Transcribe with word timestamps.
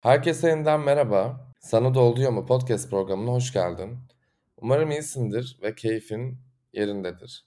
Herkese 0.00 0.48
yeniden 0.48 0.80
merhaba. 0.80 1.46
Sana 1.58 1.94
da 1.94 2.30
mu 2.30 2.46
podcast 2.46 2.90
programına 2.90 3.30
hoş 3.30 3.52
geldin. 3.52 3.98
Umarım 4.56 4.90
iyisindir 4.90 5.58
ve 5.62 5.74
keyfin 5.74 6.38
yerindedir. 6.72 7.46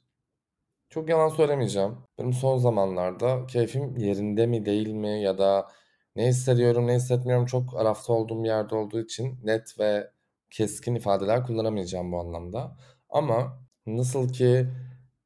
Çok 0.90 1.10
yalan 1.10 1.30
söylemeyeceğim. 1.30 1.98
Benim 2.20 2.34
son 2.34 2.58
zamanlarda 2.58 3.46
keyfim 3.46 3.98
yerinde 3.98 4.46
mi 4.46 4.66
değil 4.66 4.88
mi 4.88 5.22
ya 5.22 5.38
da 5.38 5.68
ne 6.16 6.28
hissediyorum 6.28 6.88
ne 6.88 6.96
hissetmiyorum 6.96 7.46
çok 7.46 7.78
arafta 7.78 8.14
olduğum 8.14 8.44
bir 8.44 8.48
yerde 8.48 8.76
olduğu 8.76 9.00
için 9.00 9.40
net 9.44 9.80
ve 9.80 10.12
keskin 10.52 10.96
ifadeler 10.96 11.44
kullanamayacağım 11.44 12.12
bu 12.12 12.20
anlamda. 12.20 12.78
Ama 13.10 13.60
nasıl 13.86 14.34
ki 14.34 14.68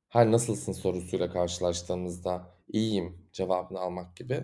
her 0.10 0.32
nasılsın 0.32 0.72
sorusuyla 0.72 1.32
karşılaştığımızda 1.32 2.50
iyiyim 2.68 3.30
cevabını 3.34 3.80
almak 3.80 4.16
gibi 4.16 4.44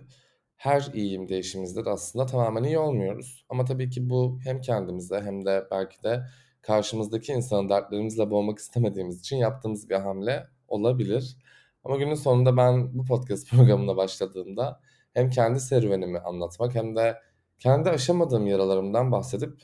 her 0.64 0.82
iyiyim 0.94 1.30
değişimizde 1.30 1.86
de 1.86 1.90
aslında 1.90 2.26
tamamen 2.26 2.64
iyi 2.64 2.80
olmuyoruz. 2.80 3.46
Ama 3.50 3.66
tabii 3.66 3.90
ki 3.90 4.10
bu 4.10 4.40
hem 4.44 4.62
kendimize 4.62 5.22
hem 5.22 5.46
de 5.46 5.68
belki 5.72 6.04
de 6.04 6.24
karşımızdaki 6.62 7.32
insanın 7.32 7.70
dertlerimizle 7.70 8.32
boğmak 8.32 8.60
istemediğimiz 8.60 9.20
için 9.20 9.38
yaptığımız 9.38 9.90
bir 9.90 9.96
hamle 9.96 10.48
olabilir. 10.68 11.38
Ama 11.84 11.98
günün 11.98 12.16
sonunda 12.16 12.58
ben 12.58 12.98
bu 13.00 13.06
podcast 13.06 13.50
programına 13.52 13.98
başladığımda 13.98 14.80
hem 15.14 15.30
kendi 15.30 15.60
serüvenimi 15.60 16.20
anlatmak 16.20 16.76
hem 16.76 16.96
de 16.96 17.18
kendi 17.60 17.90
aşamadığım 17.90 18.48
yaralarımdan 18.48 19.12
bahsedip 19.12 19.62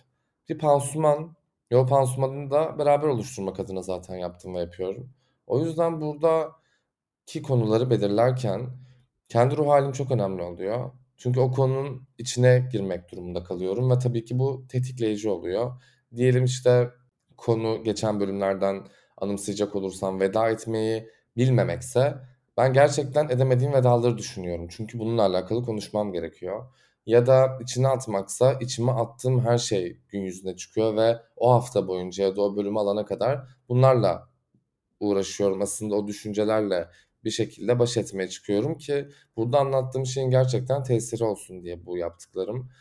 bir 0.49 0.57
pansuman, 0.57 1.35
yol 1.71 1.87
pansumanını 1.87 2.51
da 2.51 2.79
beraber 2.79 3.07
oluşturmak 3.07 3.59
adına 3.59 3.81
zaten 3.81 4.15
yaptım 4.15 4.55
ve 4.55 4.59
yapıyorum. 4.59 5.09
O 5.47 5.59
yüzden 5.59 6.01
buradaki 6.01 7.41
konuları 7.41 7.89
belirlerken 7.89 8.69
kendi 9.29 9.57
ruh 9.57 9.67
halim 9.67 9.91
çok 9.91 10.11
önemli 10.11 10.41
oluyor. 10.41 10.91
Çünkü 11.17 11.39
o 11.39 11.51
konunun 11.51 12.07
içine 12.17 12.69
girmek 12.71 13.11
durumunda 13.11 13.43
kalıyorum 13.43 13.91
ve 13.91 13.99
tabii 13.99 14.25
ki 14.25 14.39
bu 14.39 14.65
tetikleyici 14.69 15.29
oluyor. 15.29 15.81
Diyelim 16.15 16.45
işte 16.45 16.89
konu 17.37 17.83
geçen 17.83 18.19
bölümlerden 18.19 18.87
anımsayacak 19.17 19.75
olursam 19.75 20.19
veda 20.19 20.49
etmeyi 20.49 21.09
bilmemekse 21.37 22.15
ben 22.57 22.73
gerçekten 22.73 23.29
edemediğim 23.29 23.73
vedaları 23.73 24.17
düşünüyorum. 24.17 24.67
Çünkü 24.69 24.99
bununla 24.99 25.25
alakalı 25.25 25.63
konuşmam 25.65 26.13
gerekiyor. 26.13 26.65
Ya 27.05 27.27
da 27.27 27.57
içine 27.61 27.87
atmaksa 27.87 28.53
içime 28.53 28.91
attığım 28.91 29.39
her 29.45 29.57
şey 29.57 30.01
gün 30.09 30.21
yüzüne 30.21 30.55
çıkıyor 30.55 30.95
ve 30.95 31.17
o 31.37 31.51
hafta 31.53 31.87
boyunca 31.87 32.23
ya 32.23 32.35
da 32.35 32.41
o 32.41 32.55
bölümü 32.55 32.79
alana 32.79 33.05
kadar 33.05 33.47
bunlarla 33.69 34.29
uğraşıyorum. 34.99 35.61
Aslında 35.61 35.95
o 35.95 36.07
düşüncelerle 36.07 36.87
bir 37.23 37.31
şekilde 37.31 37.79
baş 37.79 37.97
etmeye 37.97 38.29
çıkıyorum 38.29 38.77
ki 38.77 39.09
burada 39.37 39.59
anlattığım 39.59 40.05
şeyin 40.05 40.29
gerçekten 40.31 40.83
tesiri 40.83 41.23
olsun 41.23 41.63
diye 41.63 41.85
bu 41.85 41.97
yaptıklarım. 41.97 42.71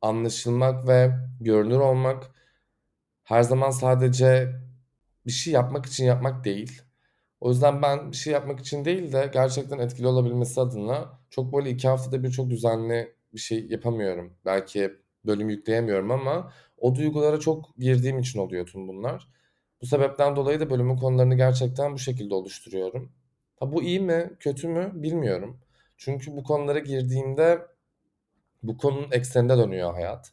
Anlaşılmak 0.00 0.88
ve 0.88 1.10
görünür 1.40 1.78
olmak 1.78 2.30
her 3.24 3.42
zaman 3.42 3.70
sadece 3.70 4.52
bir 5.26 5.30
şey 5.32 5.52
yapmak 5.52 5.86
için 5.86 6.04
yapmak 6.04 6.44
değil. 6.44 6.82
O 7.40 7.50
yüzden 7.50 7.82
ben 7.82 8.12
bir 8.12 8.16
şey 8.16 8.32
yapmak 8.32 8.60
için 8.60 8.84
değil 8.84 9.12
de 9.12 9.30
gerçekten 9.32 9.78
etkili 9.78 10.06
olabilmesi 10.06 10.60
adına 10.60 11.20
çok 11.30 11.52
böyle 11.52 11.70
iki 11.70 11.88
haftada 11.88 12.22
bir 12.22 12.30
çok 12.30 12.50
düzenli 12.50 13.14
bir 13.34 13.38
şey 13.38 13.66
yapamıyorum. 13.66 14.34
Belki 14.44 14.92
bölüm 15.26 15.48
yükleyemiyorum 15.50 16.10
ama 16.10 16.52
o 16.76 16.94
duygulara 16.94 17.40
çok 17.40 17.76
girdiğim 17.78 18.18
için 18.18 18.38
oluyor 18.38 18.66
tüm 18.66 18.88
bunlar. 18.88 19.28
Bu 19.82 19.86
sebepten 19.86 20.36
dolayı 20.36 20.60
da 20.60 20.70
bölümün 20.70 20.96
konularını 20.96 21.34
gerçekten 21.36 21.92
bu 21.92 21.98
şekilde 21.98 22.34
oluşturuyorum. 22.34 23.12
Ha 23.60 23.72
bu 23.72 23.82
iyi 23.82 24.00
mi, 24.00 24.30
kötü 24.40 24.68
mü 24.68 24.90
bilmiyorum. 24.94 25.60
Çünkü 25.96 26.36
bu 26.36 26.42
konulara 26.44 26.78
girdiğimde 26.78 27.66
bu 28.62 28.78
konunun 28.78 29.10
ekseninde 29.12 29.58
dönüyor 29.58 29.92
hayat. 29.94 30.32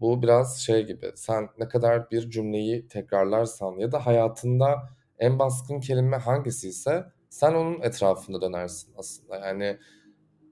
Bu 0.00 0.22
biraz 0.22 0.58
şey 0.60 0.86
gibi. 0.86 1.12
Sen 1.16 1.48
ne 1.58 1.68
kadar 1.68 2.10
bir 2.10 2.30
cümleyi 2.30 2.88
tekrarlarsan 2.88 3.72
ya 3.78 3.92
da 3.92 4.06
hayatında 4.06 4.90
en 5.18 5.38
baskın 5.38 5.80
kelime 5.80 6.16
hangisiyse 6.16 7.06
sen 7.30 7.54
onun 7.54 7.80
etrafında 7.82 8.40
dönersin 8.42 8.94
aslında. 8.96 9.36
Yani 9.36 9.78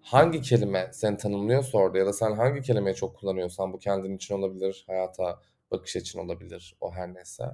hangi 0.03 0.43
kelime 0.43 0.91
seni 0.93 1.17
tanımlıyorsa 1.17 1.79
orada 1.79 1.99
ya 1.99 2.07
da 2.07 2.13
sen 2.13 2.33
hangi 2.33 2.63
kelimeyi 2.63 2.97
çok 2.97 3.17
kullanıyorsan 3.17 3.73
bu 3.73 3.79
kendin 3.79 4.17
için 4.17 4.35
olabilir, 4.35 4.85
hayata 4.87 5.41
bakış 5.71 5.97
için 5.97 6.19
olabilir, 6.19 6.77
o 6.81 6.93
her 6.93 7.15
neyse. 7.15 7.45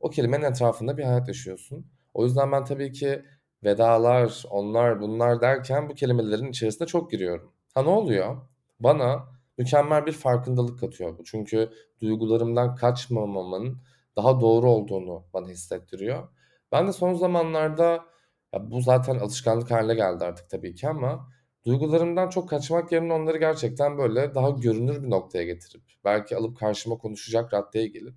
O 0.00 0.10
kelimenin 0.10 0.44
etrafında 0.44 0.98
bir 0.98 1.04
hayat 1.04 1.28
yaşıyorsun. 1.28 1.86
O 2.14 2.24
yüzden 2.24 2.52
ben 2.52 2.64
tabii 2.64 2.92
ki 2.92 3.24
vedalar, 3.64 4.44
onlar, 4.50 5.00
bunlar 5.00 5.40
derken 5.40 5.88
bu 5.88 5.94
kelimelerin 5.94 6.50
içerisinde 6.50 6.86
çok 6.86 7.10
giriyorum. 7.10 7.52
Ha 7.74 7.82
ne 7.82 7.88
oluyor? 7.88 8.36
Bana 8.80 9.28
mükemmel 9.58 10.06
bir 10.06 10.12
farkındalık 10.12 10.80
katıyor 10.80 11.18
bu. 11.18 11.24
Çünkü 11.24 11.70
duygularımdan 12.00 12.74
kaçmamamın 12.74 13.82
daha 14.16 14.40
doğru 14.40 14.70
olduğunu 14.70 15.24
bana 15.34 15.48
hissettiriyor. 15.48 16.28
Ben 16.72 16.88
de 16.88 16.92
son 16.92 17.14
zamanlarda 17.14 18.04
ya 18.52 18.70
bu 18.70 18.80
zaten 18.80 19.18
alışkanlık 19.18 19.70
haline 19.70 19.94
geldi 19.94 20.24
artık 20.24 20.50
tabii 20.50 20.74
ki 20.74 20.88
ama 20.88 21.28
duygularımdan 21.66 22.28
çok 22.28 22.48
kaçmak 22.48 22.92
yerine 22.92 23.12
onları 23.12 23.38
gerçekten 23.38 23.98
böyle 23.98 24.34
daha 24.34 24.50
görünür 24.50 25.02
bir 25.02 25.10
noktaya 25.10 25.44
getirip 25.44 25.82
belki 26.04 26.36
alıp 26.36 26.58
karşıma 26.58 26.98
konuşacak 26.98 27.54
raddeye 27.54 27.86
gelip 27.86 28.14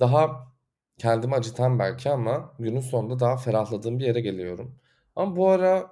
daha 0.00 0.52
kendimi 1.00 1.34
acıtan 1.34 1.78
belki 1.78 2.10
ama 2.10 2.54
günün 2.58 2.80
sonunda 2.80 3.20
daha 3.20 3.36
ferahladığım 3.36 3.98
bir 3.98 4.06
yere 4.06 4.20
geliyorum. 4.20 4.78
Ama 5.16 5.36
bu 5.36 5.48
ara 5.48 5.90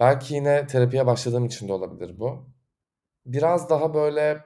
belki 0.00 0.34
yine 0.34 0.66
terapiye 0.66 1.06
başladığım 1.06 1.46
için 1.46 1.68
de 1.68 1.72
olabilir 1.72 2.20
bu. 2.20 2.48
Biraz 3.26 3.70
daha 3.70 3.94
böyle 3.94 4.44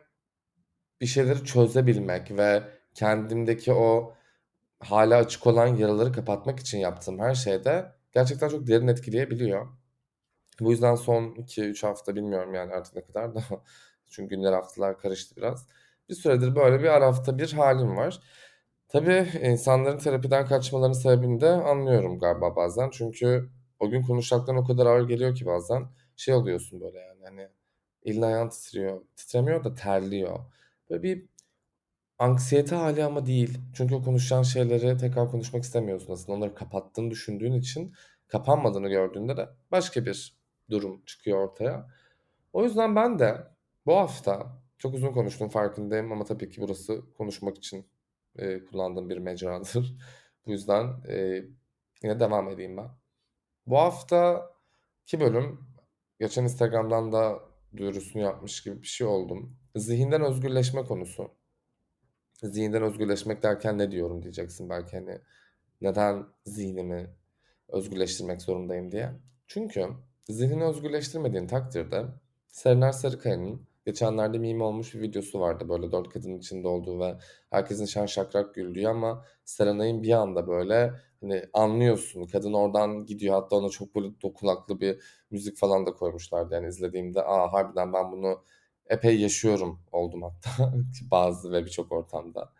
bir 1.01 1.07
şeyleri 1.07 1.45
çözebilmek 1.45 2.31
ve 2.31 2.63
kendimdeki 2.95 3.73
o 3.73 4.15
hala 4.81 5.17
açık 5.17 5.47
olan 5.47 5.67
yaraları 5.67 6.13
kapatmak 6.13 6.61
için 6.61 6.79
yaptığım 6.79 7.19
her 7.19 7.35
şeyde 7.35 7.93
gerçekten 8.13 8.49
çok 8.49 8.67
derin 8.67 8.89
etkileyebiliyor. 8.89 9.69
Bu 10.61 10.73
yüzden 10.73 10.95
son 10.95 11.35
2-3 11.35 11.83
hafta 11.87 12.17
bilmiyorum 12.17 12.55
yani 12.55 12.73
artık 12.73 12.97
ne 12.97 13.03
kadar 13.05 13.35
da 13.35 13.43
çünkü 14.11 14.37
günler 14.37 14.53
haftalar 14.53 14.99
karıştı 14.99 15.37
biraz. 15.37 15.69
Bir 16.09 16.15
süredir 16.15 16.57
böyle 16.57 16.83
bir 16.83 16.89
ara 16.89 17.07
hafta 17.07 17.39
bir 17.39 17.53
halim 17.53 17.97
var. 17.97 18.21
Tabii 18.93 19.29
insanların 19.43 19.99
terapiden 19.99 20.47
kaçmalarının 20.47 20.95
sebebini 20.95 21.41
de 21.41 21.49
anlıyorum 21.49 22.19
galiba 22.19 22.57
bazen. 22.57 22.91
Çünkü 22.93 23.51
o 23.81 23.91
gün 23.91 24.03
konuşacakların 24.03 24.59
o 24.59 24.65
kadar 24.65 24.87
ağır 24.87 25.09
geliyor 25.09 25.35
ki 25.35 25.47
bazen 25.47 25.87
şey 26.17 26.35
oluyorsun 26.35 26.81
böyle 26.81 26.99
yani 26.99 27.25
hani 27.25 27.49
elin 28.03 28.23
ayağın 28.23 28.49
titriyor. 28.49 29.03
Titremiyor 29.17 29.65
da 29.65 29.75
terliyor. 29.75 30.39
Böyle 30.91 31.03
bir 31.03 31.27
anksiyete 32.19 32.77
hali 32.77 33.05
ama 33.05 33.27
değil. 33.27 33.59
Çünkü 33.75 33.95
o 33.95 34.03
konuşacağın 34.03 34.43
şeyleri 34.43 34.97
tekrar 34.97 35.31
konuşmak 35.31 35.63
istemiyorsun 35.65 36.13
aslında. 36.13 36.39
Onları 36.39 36.55
kapattığını 36.55 37.11
düşündüğün 37.11 37.53
için 37.53 37.95
kapanmadığını 38.29 38.89
gördüğünde 38.89 39.37
de 39.37 39.49
başka 39.71 40.07
bir 40.07 40.39
durum 40.71 41.03
çıkıyor 41.07 41.39
ortaya. 41.49 41.89
O 42.53 42.65
yüzden 42.65 42.97
ben 42.97 43.19
de 43.19 43.47
bu 43.87 43.97
hafta 43.97 44.63
çok 44.79 44.95
uzun 44.95 45.13
konuştum 45.13 45.49
farkındayım 45.49 46.13
ama 46.13 46.25
tabii 46.25 46.51
ki 46.51 46.61
burası 46.61 47.03
konuşmak 47.19 47.59
için 47.59 47.87
e, 48.37 48.65
kullandığım 48.65 49.11
bir 49.11 49.19
mecradır. 49.19 49.97
Bu 50.47 50.51
yüzden 50.51 50.85
e, 51.09 51.45
yine 52.03 52.21
devam 52.21 52.49
edeyim 52.49 52.77
ben. 52.77 52.91
Bu 53.67 53.79
haftaki 53.79 55.21
bölüm 55.21 55.61
geçen 56.21 56.45
Instagram'dan 56.45 57.13
da 57.13 57.41
duyurusunu 57.77 58.23
yapmış 58.23 58.63
gibi 58.63 58.83
bir 58.83 58.87
şey 58.87 59.07
oldum. 59.07 59.57
Zihinden 59.77 60.23
özgürleşme 60.23 60.85
konusu. 60.85 61.31
Zihinden 62.43 62.83
özgürleşmek 62.83 63.43
derken 63.43 63.79
ne 63.79 63.91
diyorum 63.91 64.23
diyeceksin 64.23 64.71
belki 64.71 64.97
hani 64.97 65.19
neden 65.81 66.27
zihnimi 66.47 67.11
özgürleştirmek 67.69 68.43
zorundayım 68.43 68.93
diye. 68.93 69.13
Çünkü 69.47 69.87
zihnini 70.29 70.65
özgürleştirmediğin 70.65 71.47
takdirde 71.47 72.05
Serenay 72.49 72.93
Sarıkaya'nın 72.93 73.70
geçenlerde 73.91 74.39
meme 74.39 74.65
olmuş 74.65 74.95
bir 74.95 75.01
videosu 75.01 75.41
vardı. 75.41 75.69
Böyle 75.69 75.93
dört 75.93 76.09
kadının 76.09 76.39
içinde 76.39 76.69
olduğu 76.69 77.01
ve 77.01 77.19
herkesin 77.51 77.87
şan 77.87 78.07
şakrak 78.07 78.55
güldüğü 78.55 78.87
ama 78.87 79.25
Serenay'ın 79.45 80.03
bir 80.03 80.13
anda 80.13 80.47
böyle 80.49 80.93
hani 81.21 81.45
anlıyorsun. 81.53 82.27
Kadın 82.27 82.53
oradan 82.53 83.07
gidiyor. 83.07 83.35
Hatta 83.35 83.57
ona 83.57 83.69
çok 83.69 83.95
böyle 83.95 84.21
dokunaklı 84.23 84.81
bir 84.81 85.01
müzik 85.31 85.57
falan 85.57 85.87
da 85.87 85.93
koymuşlardı. 85.93 86.55
Yani 86.55 86.69
izlediğimde 86.69 87.23
aa 87.23 87.53
harbiden 87.53 87.93
ben 87.93 88.13
bunu 88.13 88.45
epey 88.87 89.21
yaşıyorum. 89.21 89.81
oldum 89.93 90.23
hatta 90.23 90.73
bazı 91.11 91.53
ve 91.53 91.65
birçok 91.65 91.93
ortamda. 91.93 92.53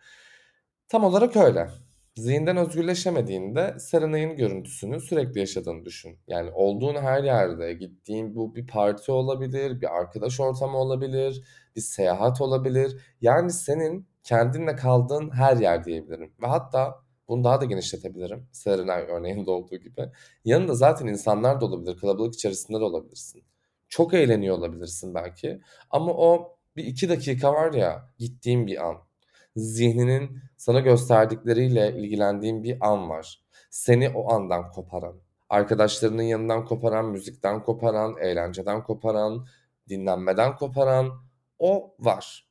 Tam 0.89 1.03
olarak 1.03 1.35
öyle. 1.35 1.69
Zihinden 2.17 2.57
özgürleşemediğinde 2.57 3.75
Serenay'ın 3.79 4.35
görüntüsünü 4.35 4.99
sürekli 4.99 5.39
yaşadığını 5.39 5.85
düşün. 5.85 6.19
Yani 6.27 6.51
olduğun 6.51 6.95
her 6.95 7.23
yerde, 7.23 7.73
gittiğin 7.73 8.35
bu 8.35 8.55
bir 8.55 8.67
parti 8.67 9.11
olabilir, 9.11 9.81
bir 9.81 9.97
arkadaş 9.97 10.39
ortamı 10.39 10.77
olabilir, 10.77 11.43
bir 11.75 11.81
seyahat 11.81 12.41
olabilir. 12.41 13.01
Yani 13.21 13.51
senin 13.51 14.07
kendinle 14.23 14.75
kaldığın 14.75 15.29
her 15.29 15.57
yer 15.57 15.83
diyebilirim. 15.83 16.33
Ve 16.41 16.47
hatta 16.47 16.95
bunu 17.27 17.43
daha 17.43 17.61
da 17.61 17.65
genişletebilirim. 17.65 18.47
Serenay 18.51 19.01
örneğinde 19.01 19.51
olduğu 19.51 19.77
gibi. 19.77 20.09
Yanında 20.45 20.75
zaten 20.75 21.07
insanlar 21.07 21.61
da 21.61 21.65
olabilir, 21.65 21.97
kalabalık 21.97 22.33
içerisinde 22.33 22.79
de 22.79 22.83
olabilirsin. 22.83 23.43
Çok 23.89 24.13
eğleniyor 24.13 24.57
olabilirsin 24.57 25.15
belki. 25.15 25.61
Ama 25.89 26.13
o 26.13 26.57
bir 26.75 26.83
iki 26.83 27.09
dakika 27.09 27.53
var 27.53 27.73
ya 27.73 28.09
gittiğin 28.17 28.67
bir 28.67 28.87
an. 28.87 29.10
Zihninin 29.55 30.41
sana 30.57 30.79
gösterdikleriyle 30.79 31.93
ilgilendiğin 31.97 32.63
bir 32.63 32.77
an 32.81 33.09
var. 33.09 33.41
Seni 33.69 34.09
o 34.09 34.33
andan 34.33 34.71
koparan, 34.71 35.15
arkadaşlarının 35.49 36.21
yanından 36.21 36.65
koparan, 36.65 37.05
müzikten 37.05 37.63
koparan, 37.63 38.15
eğlenceden 38.21 38.83
koparan, 38.83 39.45
dinlenmeden 39.89 40.55
koparan 40.55 41.11
o 41.59 41.95
var. 41.99 42.47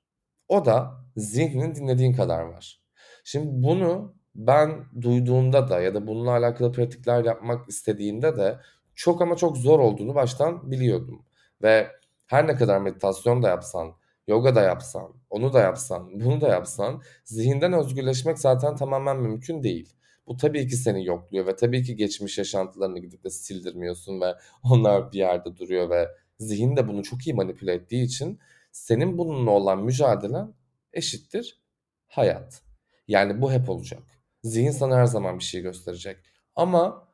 O 0.48 0.64
da 0.64 1.04
zihninin 1.16 1.74
dinlediğin 1.74 2.12
kadar 2.12 2.42
var. 2.42 2.80
Şimdi 3.24 3.62
bunu 3.62 4.14
ben 4.34 4.84
duyduğumda 5.00 5.68
da 5.68 5.80
ya 5.80 5.94
da 5.94 6.06
bununla 6.06 6.30
alakalı 6.30 6.72
pratikler 6.72 7.24
yapmak 7.24 7.68
istediğimde 7.68 8.36
de 8.36 8.58
çok 8.94 9.22
ama 9.22 9.36
çok 9.36 9.56
zor 9.56 9.78
olduğunu 9.78 10.14
baştan 10.14 10.70
biliyordum. 10.70 11.24
Ve 11.62 11.88
her 12.26 12.46
ne 12.46 12.56
kadar 12.56 12.78
meditasyon 12.80 13.42
da 13.42 13.48
yapsan, 13.48 13.92
yoga 14.30 14.54
da 14.54 14.62
yapsan, 14.62 15.14
onu 15.30 15.52
da 15.52 15.60
yapsan, 15.60 16.20
bunu 16.20 16.40
da 16.40 16.48
yapsan 16.48 17.02
zihinden 17.24 17.72
özgürleşmek 17.72 18.38
zaten 18.38 18.76
tamamen 18.76 19.16
mümkün 19.16 19.62
değil. 19.62 19.94
Bu 20.26 20.36
tabii 20.36 20.68
ki 20.68 20.76
seni 20.76 21.06
yokluyor 21.06 21.46
ve 21.46 21.56
tabii 21.56 21.82
ki 21.82 21.96
geçmiş 21.96 22.38
yaşantılarını 22.38 22.98
gidip 22.98 23.24
de 23.24 23.30
sildirmiyorsun 23.30 24.20
ve 24.20 24.34
onlar 24.70 25.12
bir 25.12 25.18
yerde 25.18 25.56
duruyor 25.56 25.90
ve 25.90 26.08
zihin 26.38 26.76
de 26.76 26.88
bunu 26.88 27.02
çok 27.02 27.26
iyi 27.26 27.34
manipüle 27.34 27.72
ettiği 27.72 28.04
için 28.04 28.38
senin 28.72 29.18
bununla 29.18 29.50
olan 29.50 29.84
mücadelen 29.84 30.54
eşittir 30.92 31.60
hayat. 32.06 32.62
Yani 33.08 33.42
bu 33.42 33.52
hep 33.52 33.70
olacak. 33.70 34.02
Zihin 34.44 34.70
sana 34.70 34.96
her 34.96 35.06
zaman 35.06 35.38
bir 35.38 35.44
şey 35.44 35.62
gösterecek. 35.62 36.16
Ama 36.56 37.08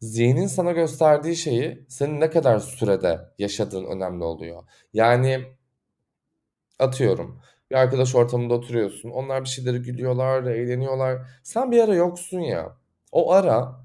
zihnin 0.00 0.46
sana 0.46 0.72
gösterdiği 0.72 1.36
şeyi 1.36 1.86
senin 1.88 2.20
ne 2.20 2.30
kadar 2.30 2.58
sürede 2.58 3.20
yaşadığın 3.38 3.84
önemli 3.84 4.24
oluyor. 4.24 4.62
Yani 4.92 5.44
atıyorum 6.82 7.40
bir 7.70 7.76
arkadaş 7.76 8.14
ortamında 8.14 8.54
oturuyorsun. 8.54 9.10
Onlar 9.10 9.44
bir 9.44 9.48
şeyleri 9.48 9.78
gülüyorlar, 9.78 10.42
eğleniyorlar. 10.42 11.18
Sen 11.42 11.72
bir 11.72 11.80
ara 11.84 11.94
yoksun 11.94 12.40
ya. 12.40 12.76
O 13.12 13.32
ara 13.32 13.82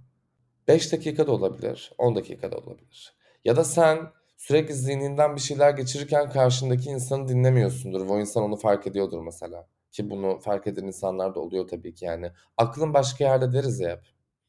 5 0.68 0.92
dakika 0.94 1.28
da 1.28 1.32
olabilir, 1.32 1.92
10 1.98 2.16
dakika 2.16 2.52
da 2.52 2.58
olabilir. 2.58 3.16
Ya 3.46 3.56
da 3.56 3.64
sen 3.64 4.00
sürekli 4.38 4.74
zihninden 4.74 5.36
bir 5.36 5.42
şeyler 5.42 5.72
geçirirken 5.72 6.30
karşındaki 6.30 6.90
insanı 6.90 7.28
dinlemiyorsundur. 7.28 8.10
O 8.10 8.20
insan 8.20 8.44
onu 8.44 8.56
fark 8.56 8.88
ediyordur 8.88 9.22
mesela. 9.22 9.68
Ki 9.92 10.10
bunu 10.10 10.40
fark 10.40 10.68
eden 10.68 10.84
insanlar 10.84 11.36
da 11.36 11.40
oluyor 11.40 11.68
tabii 11.68 11.94
ki 11.94 12.06
yani. 12.06 12.32
Aklın 12.58 12.94
başka 12.94 13.24
yerde 13.24 13.54
deriz 13.54 13.80
ya 13.80 13.90
hep. 13.90 14.02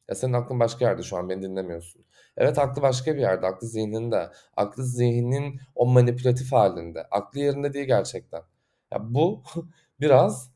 Ya 0.09 0.15
senin 0.15 0.33
aklın 0.33 0.59
başka 0.59 0.85
yerde 0.85 1.03
şu 1.03 1.17
an 1.17 1.29
beni 1.29 1.41
dinlemiyorsun. 1.41 2.05
Evet 2.39 2.59
aklı 2.59 2.81
başka 2.81 3.15
bir 3.15 3.21
yerde. 3.21 3.45
Aklı 3.47 3.67
zihninde. 3.67 4.29
Aklı 4.57 4.83
zihnin 4.85 5.59
o 5.75 5.85
manipülatif 5.85 6.51
halinde. 6.53 7.03
Aklı 7.11 7.39
yerinde 7.39 7.73
değil 7.73 7.87
gerçekten. 7.87 8.41
Ya 8.93 8.99
bu 9.13 9.43
biraz 10.01 10.51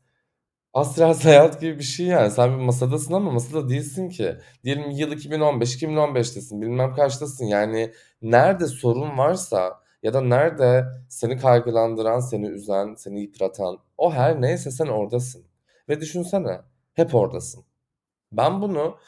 astral 0.74 1.14
seyahat 1.14 1.60
gibi 1.60 1.78
bir 1.78 1.84
şey 1.84 2.06
yani. 2.06 2.30
Sen 2.30 2.58
bir 2.58 2.64
masadasın 2.64 3.14
ama 3.14 3.30
masada 3.30 3.68
değilsin 3.68 4.08
ki. 4.08 4.36
Diyelim 4.64 4.90
yıl 4.90 5.12
2015, 5.12 5.82
2015'tesin. 5.82 6.62
Bilmem 6.62 6.94
kaçtasın. 6.94 7.46
Yani 7.46 7.92
nerede 8.22 8.66
sorun 8.66 9.18
varsa 9.18 9.80
ya 10.02 10.14
da 10.14 10.20
nerede 10.20 10.84
seni 11.08 11.38
kaygılandıran, 11.38 12.20
seni 12.20 12.46
üzen, 12.46 12.94
seni 12.94 13.20
yıpratan 13.20 13.78
o 13.98 14.12
her 14.12 14.40
neyse 14.40 14.70
sen 14.70 14.86
oradasın. 14.86 15.44
Ve 15.88 16.00
düşünsene 16.00 16.60
hep 16.94 17.14
oradasın. 17.14 17.64
Ben 18.32 18.62
bunu 18.62 18.98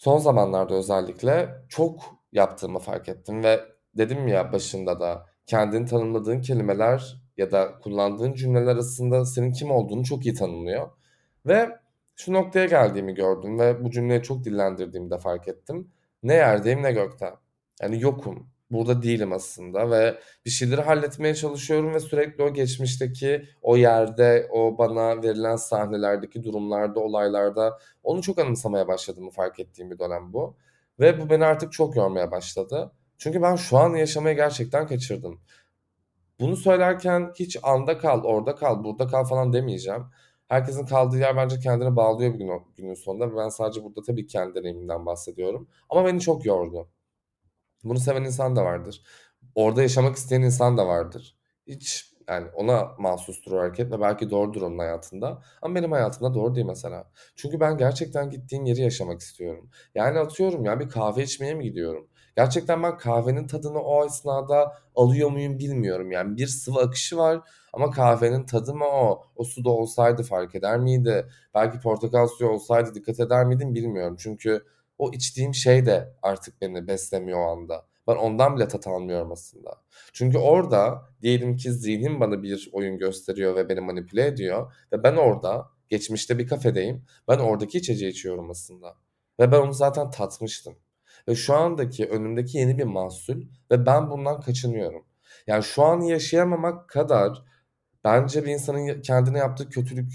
son 0.00 0.18
zamanlarda 0.18 0.74
özellikle 0.74 1.48
çok 1.68 2.02
yaptığımı 2.32 2.78
fark 2.78 3.08
ettim 3.08 3.44
ve 3.44 3.60
dedim 3.96 4.28
ya 4.28 4.52
başında 4.52 5.00
da 5.00 5.26
kendini 5.46 5.86
tanımladığın 5.86 6.40
kelimeler 6.40 7.22
ya 7.36 7.50
da 7.50 7.78
kullandığın 7.78 8.34
cümleler 8.34 8.66
arasında 8.66 9.24
senin 9.24 9.52
kim 9.52 9.70
olduğunu 9.70 10.04
çok 10.04 10.26
iyi 10.26 10.34
tanımlıyor. 10.34 10.90
Ve 11.46 11.78
şu 12.16 12.32
noktaya 12.32 12.66
geldiğimi 12.66 13.14
gördüm 13.14 13.58
ve 13.58 13.84
bu 13.84 13.90
cümleyi 13.90 14.22
çok 14.22 14.44
dillendirdiğimi 14.44 15.10
de 15.10 15.18
fark 15.18 15.48
ettim. 15.48 15.92
Ne 16.22 16.34
yerdeyim 16.34 16.82
ne 16.82 16.92
gökte. 16.92 17.34
Yani 17.82 18.00
yokum. 18.02 18.49
Burada 18.70 19.02
değilim 19.02 19.32
aslında 19.32 19.90
ve 19.90 20.18
bir 20.44 20.50
şeyleri 20.50 20.80
halletmeye 20.80 21.34
çalışıyorum 21.34 21.94
ve 21.94 22.00
sürekli 22.00 22.44
o 22.44 22.54
geçmişteki 22.54 23.48
o 23.62 23.76
yerde, 23.76 24.48
o 24.52 24.78
bana 24.78 25.22
verilen 25.22 25.56
sahnelerdeki 25.56 26.44
durumlarda, 26.44 27.00
olaylarda 27.00 27.78
onu 28.02 28.22
çok 28.22 28.38
anımsamaya 28.38 28.88
başladığımı 28.88 29.30
fark 29.30 29.60
ettiğim 29.60 29.90
bir 29.90 29.98
dönem 29.98 30.32
bu. 30.32 30.56
Ve 31.00 31.20
bu 31.20 31.30
beni 31.30 31.44
artık 31.44 31.72
çok 31.72 31.96
yormaya 31.96 32.30
başladı. 32.30 32.92
Çünkü 33.18 33.42
ben 33.42 33.56
şu 33.56 33.78
an 33.78 33.94
yaşamayı 33.94 34.36
gerçekten 34.36 34.86
kaçırdım. 34.86 35.40
Bunu 36.40 36.56
söylerken 36.56 37.32
hiç 37.38 37.56
anda 37.62 37.98
kal, 37.98 38.24
orada 38.24 38.54
kal, 38.54 38.84
burada 38.84 39.06
kal 39.06 39.24
falan 39.24 39.52
demeyeceğim. 39.52 40.04
Herkesin 40.48 40.86
kaldığı 40.86 41.18
yer 41.18 41.36
bence 41.36 41.58
kendine 41.60 41.96
bağlıyor 41.96 42.34
bir 42.34 42.38
gün, 42.38 42.50
günün 42.76 42.94
sonunda. 42.94 43.36
Ben 43.36 43.48
sadece 43.48 43.84
burada 43.84 44.02
tabii 44.02 44.26
kendi 44.26 44.54
deneyimimden 44.54 45.06
bahsediyorum. 45.06 45.68
Ama 45.88 46.06
beni 46.06 46.20
çok 46.20 46.46
yordu. 46.46 46.88
Bunu 47.84 47.98
seven 47.98 48.24
insan 48.24 48.56
da 48.56 48.64
vardır. 48.64 49.02
Orada 49.54 49.82
yaşamak 49.82 50.16
isteyen 50.16 50.42
insan 50.42 50.78
da 50.78 50.86
vardır. 50.86 51.36
Hiç 51.66 52.10
yani 52.28 52.46
ona 52.54 52.88
mahsustur 52.98 53.52
o 53.52 53.60
hareket 53.60 53.92
ve 53.92 54.00
belki 54.00 54.30
doğrudur 54.30 54.62
onun 54.62 54.78
hayatında. 54.78 55.42
Ama 55.62 55.74
benim 55.74 55.92
hayatımda 55.92 56.34
doğru 56.34 56.54
değil 56.54 56.66
mesela. 56.66 57.10
Çünkü 57.36 57.60
ben 57.60 57.76
gerçekten 57.78 58.30
gittiğim 58.30 58.64
yeri 58.64 58.80
yaşamak 58.80 59.20
istiyorum. 59.20 59.70
Yani 59.94 60.18
atıyorum 60.18 60.64
ya 60.64 60.80
bir 60.80 60.88
kahve 60.88 61.22
içmeye 61.22 61.54
mi 61.54 61.64
gidiyorum? 61.64 62.08
Gerçekten 62.36 62.82
ben 62.82 62.96
kahvenin 62.98 63.46
tadını 63.46 63.78
o 63.80 64.06
esnada 64.06 64.72
alıyor 64.94 65.30
muyum 65.30 65.58
bilmiyorum. 65.58 66.10
Yani 66.12 66.36
bir 66.36 66.46
sıvı 66.46 66.80
akışı 66.80 67.16
var 67.16 67.40
ama 67.72 67.90
kahvenin 67.90 68.46
tadı 68.46 68.74
mı 68.74 68.84
o? 68.84 69.22
O 69.36 69.44
suda 69.44 69.70
olsaydı 69.70 70.22
fark 70.22 70.54
eder 70.54 70.78
miydi? 70.78 71.26
Belki 71.54 71.80
portakal 71.80 72.28
suyu 72.28 72.50
olsaydı 72.50 72.94
dikkat 72.94 73.20
eder 73.20 73.46
miydim 73.46 73.74
bilmiyorum. 73.74 74.16
Çünkü 74.18 74.64
o 75.00 75.10
içtiğim 75.12 75.54
şey 75.54 75.86
de 75.86 76.14
artık 76.22 76.60
beni 76.60 76.86
beslemiyor 76.86 77.38
o 77.38 77.50
anda. 77.50 77.86
Ben 78.08 78.16
ondan 78.16 78.56
bile 78.56 78.68
tat 78.68 78.86
almıyorum 78.86 79.32
aslında. 79.32 79.70
Çünkü 80.12 80.38
orada 80.38 81.08
diyelim 81.22 81.56
ki 81.56 81.72
zihnim 81.72 82.20
bana 82.20 82.42
bir 82.42 82.70
oyun 82.72 82.98
gösteriyor 82.98 83.56
ve 83.56 83.68
beni 83.68 83.80
manipüle 83.80 84.26
ediyor 84.26 84.72
ve 84.92 85.02
ben 85.02 85.16
orada 85.16 85.70
geçmişte 85.88 86.38
bir 86.38 86.46
kafedeyim. 86.46 87.04
Ben 87.28 87.38
oradaki 87.38 87.78
içeceği 87.78 88.10
içiyorum 88.10 88.50
aslında. 88.50 88.96
Ve 89.40 89.52
ben 89.52 89.58
onu 89.58 89.72
zaten 89.72 90.10
tatmıştım. 90.10 90.74
Ve 91.28 91.34
şu 91.34 91.54
andaki 91.54 92.06
önümdeki 92.06 92.58
yeni 92.58 92.78
bir 92.78 92.84
mahsul 92.84 93.42
ve 93.70 93.86
ben 93.86 94.10
bundan 94.10 94.40
kaçınıyorum. 94.40 95.04
Yani 95.46 95.62
şu 95.62 95.82
an 95.82 96.00
yaşayamamak 96.00 96.88
kadar 96.88 97.42
bence 98.04 98.44
bir 98.44 98.50
insanın 98.50 99.00
kendine 99.02 99.38
yaptığı 99.38 99.68
kötülük 99.68 100.12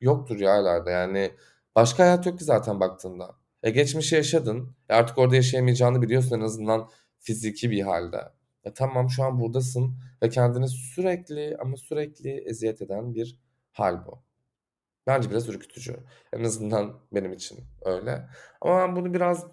yoktur 0.00 0.40
ya 0.40 0.54
herhalde. 0.54 0.90
Yani 0.90 1.32
başka 1.76 2.02
hayat 2.02 2.26
yok 2.26 2.38
ki 2.38 2.44
zaten 2.44 2.80
baktığında. 2.80 3.41
E 3.62 3.70
geçmişi 3.70 4.14
yaşadın. 4.14 4.76
E 4.88 4.94
artık 4.94 5.18
orada 5.18 5.36
yaşayamayacağını 5.36 6.02
biliyorsun 6.02 6.38
en 6.38 6.44
azından 6.44 6.88
fiziki 7.18 7.70
bir 7.70 7.80
halde. 7.82 8.22
E 8.64 8.74
tamam 8.74 9.10
şu 9.10 9.24
an 9.24 9.40
buradasın 9.40 9.94
ve 10.22 10.28
kendini 10.28 10.68
sürekli 10.68 11.56
ama 11.60 11.76
sürekli 11.76 12.30
eziyet 12.30 12.82
eden 12.82 13.14
bir 13.14 13.38
hal 13.72 14.06
bu. 14.06 14.22
Bence 15.06 15.30
biraz 15.30 15.48
ürkütücü. 15.48 15.96
En 16.32 16.44
azından 16.44 17.00
benim 17.12 17.32
için 17.32 17.58
öyle. 17.84 18.28
Ama 18.60 18.78
ben 18.80 18.96
bunu 18.96 19.14
biraz 19.14 19.46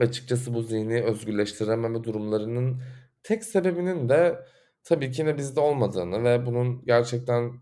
açıkçası 0.00 0.54
bu 0.54 0.62
zihni 0.62 1.02
özgürleştirememe 1.02 2.04
durumlarının 2.04 2.82
tek 3.22 3.44
sebebinin 3.44 4.08
de 4.08 4.44
tabii 4.84 5.10
ki 5.10 5.22
yine 5.22 5.38
bizde 5.38 5.60
olmadığını 5.60 6.24
ve 6.24 6.46
bunun 6.46 6.84
gerçekten 6.84 7.52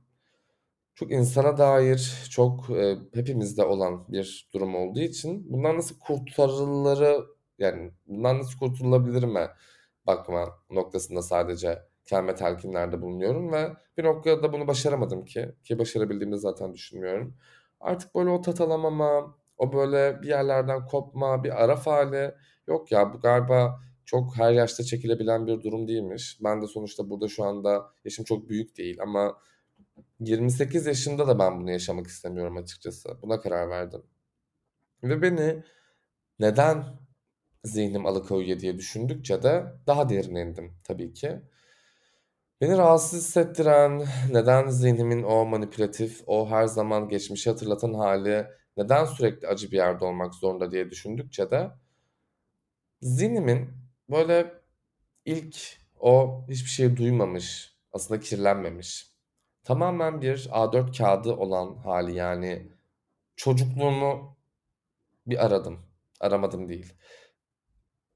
çok 0.96 1.12
insana 1.12 1.58
dair, 1.58 2.14
çok, 2.30 2.70
eee, 2.70 2.98
hepimizde 3.14 3.64
olan 3.64 4.06
bir 4.08 4.50
durum 4.54 4.76
olduğu 4.76 5.00
için 5.00 5.52
bundan 5.52 5.78
nasıl 5.78 5.98
kurtarılırı, 6.00 7.26
yani, 7.58 7.92
bundan 8.06 8.38
nasıl 8.38 8.58
kurtulabilirime 8.58 9.50
bakma 10.06 10.48
noktasında 10.70 11.22
sadece 11.22 11.78
kendime 12.06 12.34
telkinlerde 12.34 13.02
bulunuyorum 13.02 13.52
ve 13.52 13.72
bir 13.98 14.04
noktada 14.04 14.52
bunu 14.52 14.66
başaramadım 14.68 15.24
ki, 15.24 15.54
ki 15.64 15.78
başarabildiğimi 15.78 16.38
zaten 16.38 16.74
düşünmüyorum. 16.74 17.36
Artık 17.80 18.14
böyle 18.14 18.30
o 18.30 18.40
tat 18.42 18.60
alamama, 18.60 19.36
o 19.58 19.72
böyle 19.72 20.22
bir 20.22 20.28
yerlerden 20.28 20.86
kopma, 20.86 21.44
bir 21.44 21.64
araf 21.64 21.86
hâli, 21.86 22.34
yok 22.68 22.92
ya 22.92 23.14
bu 23.14 23.20
galiba 23.20 23.80
çok 24.04 24.36
her 24.38 24.52
yaşta 24.52 24.84
çekilebilen 24.84 25.46
bir 25.46 25.62
durum 25.62 25.88
değilmiş. 25.88 26.38
Ben 26.44 26.62
de 26.62 26.66
sonuçta 26.66 27.10
burada 27.10 27.28
şu 27.28 27.44
anda 27.44 27.86
yaşım 28.04 28.24
çok 28.24 28.48
büyük 28.48 28.76
değil 28.78 28.98
ama 29.02 29.36
28 30.20 30.86
yaşında 30.86 31.26
da 31.26 31.38
ben 31.38 31.60
bunu 31.60 31.70
yaşamak 31.70 32.06
istemiyorum 32.06 32.56
açıkçası. 32.56 33.18
Buna 33.22 33.40
karar 33.40 33.70
verdim. 33.70 34.02
Ve 35.02 35.22
beni 35.22 35.62
neden 36.38 36.84
zihnim 37.64 38.06
alıkoyuyor 38.06 38.60
diye 38.60 38.78
düşündükçe 38.78 39.42
de 39.42 39.64
daha 39.86 40.08
derine 40.08 40.42
indim 40.42 40.76
tabii 40.84 41.14
ki. 41.14 41.40
Beni 42.60 42.76
rahatsız 42.78 43.22
hissettiren, 43.22 44.06
neden 44.32 44.68
zihnimin 44.68 45.22
o 45.22 45.44
manipülatif, 45.46 46.22
o 46.26 46.50
her 46.50 46.66
zaman 46.66 47.08
geçmişi 47.08 47.50
hatırlatan 47.50 47.94
hali 47.94 48.46
neden 48.76 49.04
sürekli 49.04 49.48
acı 49.48 49.70
bir 49.70 49.76
yerde 49.76 50.04
olmak 50.04 50.34
zorunda 50.34 50.70
diye 50.70 50.90
düşündükçe 50.90 51.50
de 51.50 51.70
zihnimin 53.02 53.70
böyle 54.10 54.54
ilk 55.24 55.56
o 56.00 56.44
hiçbir 56.48 56.70
şey 56.70 56.96
duymamış, 56.96 57.76
aslında 57.92 58.20
kirlenmemiş 58.20 59.15
tamamen 59.66 60.22
bir 60.22 60.48
A4 60.52 60.98
kağıdı 60.98 61.32
olan 61.32 61.76
hali 61.76 62.14
yani 62.14 62.68
çocukluğumu 63.36 64.36
bir 65.26 65.46
aradım. 65.46 65.78
Aramadım 66.20 66.68
değil. 66.68 66.94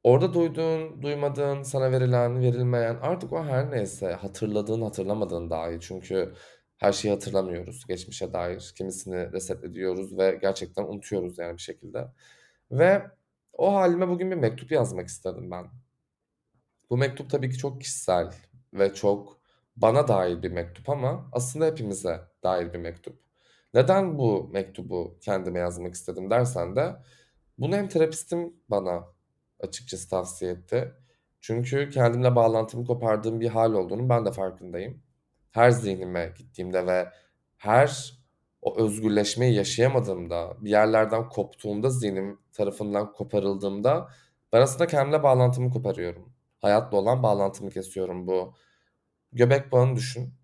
Orada 0.03 0.35
duyduğun, 0.35 1.03
duymadığın, 1.03 1.63
sana 1.63 1.93
verilen, 1.93 2.41
verilmeyen 2.41 2.99
artık 3.03 3.33
o 3.33 3.45
her 3.45 3.71
neyse 3.71 4.13
hatırladığın, 4.13 4.83
hatırlamadığın 4.83 5.51
dahi 5.51 5.81
çünkü 5.81 6.35
her 6.77 6.93
şeyi 6.93 7.13
hatırlamıyoruz 7.13 7.87
geçmişe 7.87 8.33
dair. 8.33 8.73
Kimisini 8.77 9.33
reset 9.33 9.65
ediyoruz 9.65 10.19
ve 10.19 10.39
gerçekten 10.43 10.85
unutuyoruz 10.85 11.39
yani 11.39 11.57
bir 11.57 11.63
şekilde. 11.63 12.09
Ve 12.71 13.03
o 13.53 13.75
halime 13.75 14.09
bugün 14.09 14.31
bir 14.31 14.37
mektup 14.37 14.73
yazmak 14.73 15.09
istedim 15.09 15.51
ben. 15.51 15.67
Bu 16.91 16.97
mektup 16.97 17.31
tabii 17.31 17.51
ki 17.51 17.59
çok 17.59 17.81
kişisel 17.81 18.35
ve 18.75 18.95
çok 18.95 19.40
bana 19.77 20.09
dair 20.09 20.43
bir 20.43 20.51
mektup 20.53 20.89
ama 20.91 21.31
aslında 21.33 21.67
hepimize 21.67 22.21
dair 22.43 22.73
bir 22.73 22.79
mektup. 22.79 23.21
Neden 23.75 24.19
bu 24.19 24.49
mektubu 24.53 25.19
kendime 25.21 25.59
yazmak 25.59 25.95
istedim 25.95 26.31
dersen 26.31 26.77
de 26.77 26.97
bunu 27.59 27.77
hem 27.77 27.89
terapistim 27.89 28.55
bana 28.69 29.05
açıkçası 29.61 30.11
tavsiye 30.11 30.53
etti. 30.53 30.93
Çünkü 31.41 31.91
kendimle 31.91 32.37
bağlantımı 32.37 32.87
kopardığım 32.87 33.41
bir 33.41 33.49
hal 33.49 33.73
olduğunu 33.73 34.09
ben 34.09 34.27
de 34.27 34.33
farkındayım. 34.33 35.03
Her 35.51 35.71
zihnime 35.71 36.33
gittiğimde 36.39 36.87
ve 36.87 37.09
her 37.57 38.21
o 38.63 38.77
özgürleşmeyi 38.81 39.55
yaşayamadığımda, 39.55 40.57
bir 40.61 40.71
yerlerden 40.71 41.29
koptuğumda, 41.29 41.91
zihnim 41.91 42.39
tarafından 42.53 43.13
koparıldığımda 43.13 44.09
ben 44.53 44.61
aslında 44.61 44.87
kendimle 44.87 45.23
bağlantımı 45.23 45.71
koparıyorum. 45.71 46.33
Hayatla 46.59 46.99
olan 46.99 47.23
bağlantımı 47.23 47.71
kesiyorum 47.71 48.27
bu. 48.27 48.55
Göbek 49.33 49.73
bağını 49.73 49.97
düşün. 49.97 50.35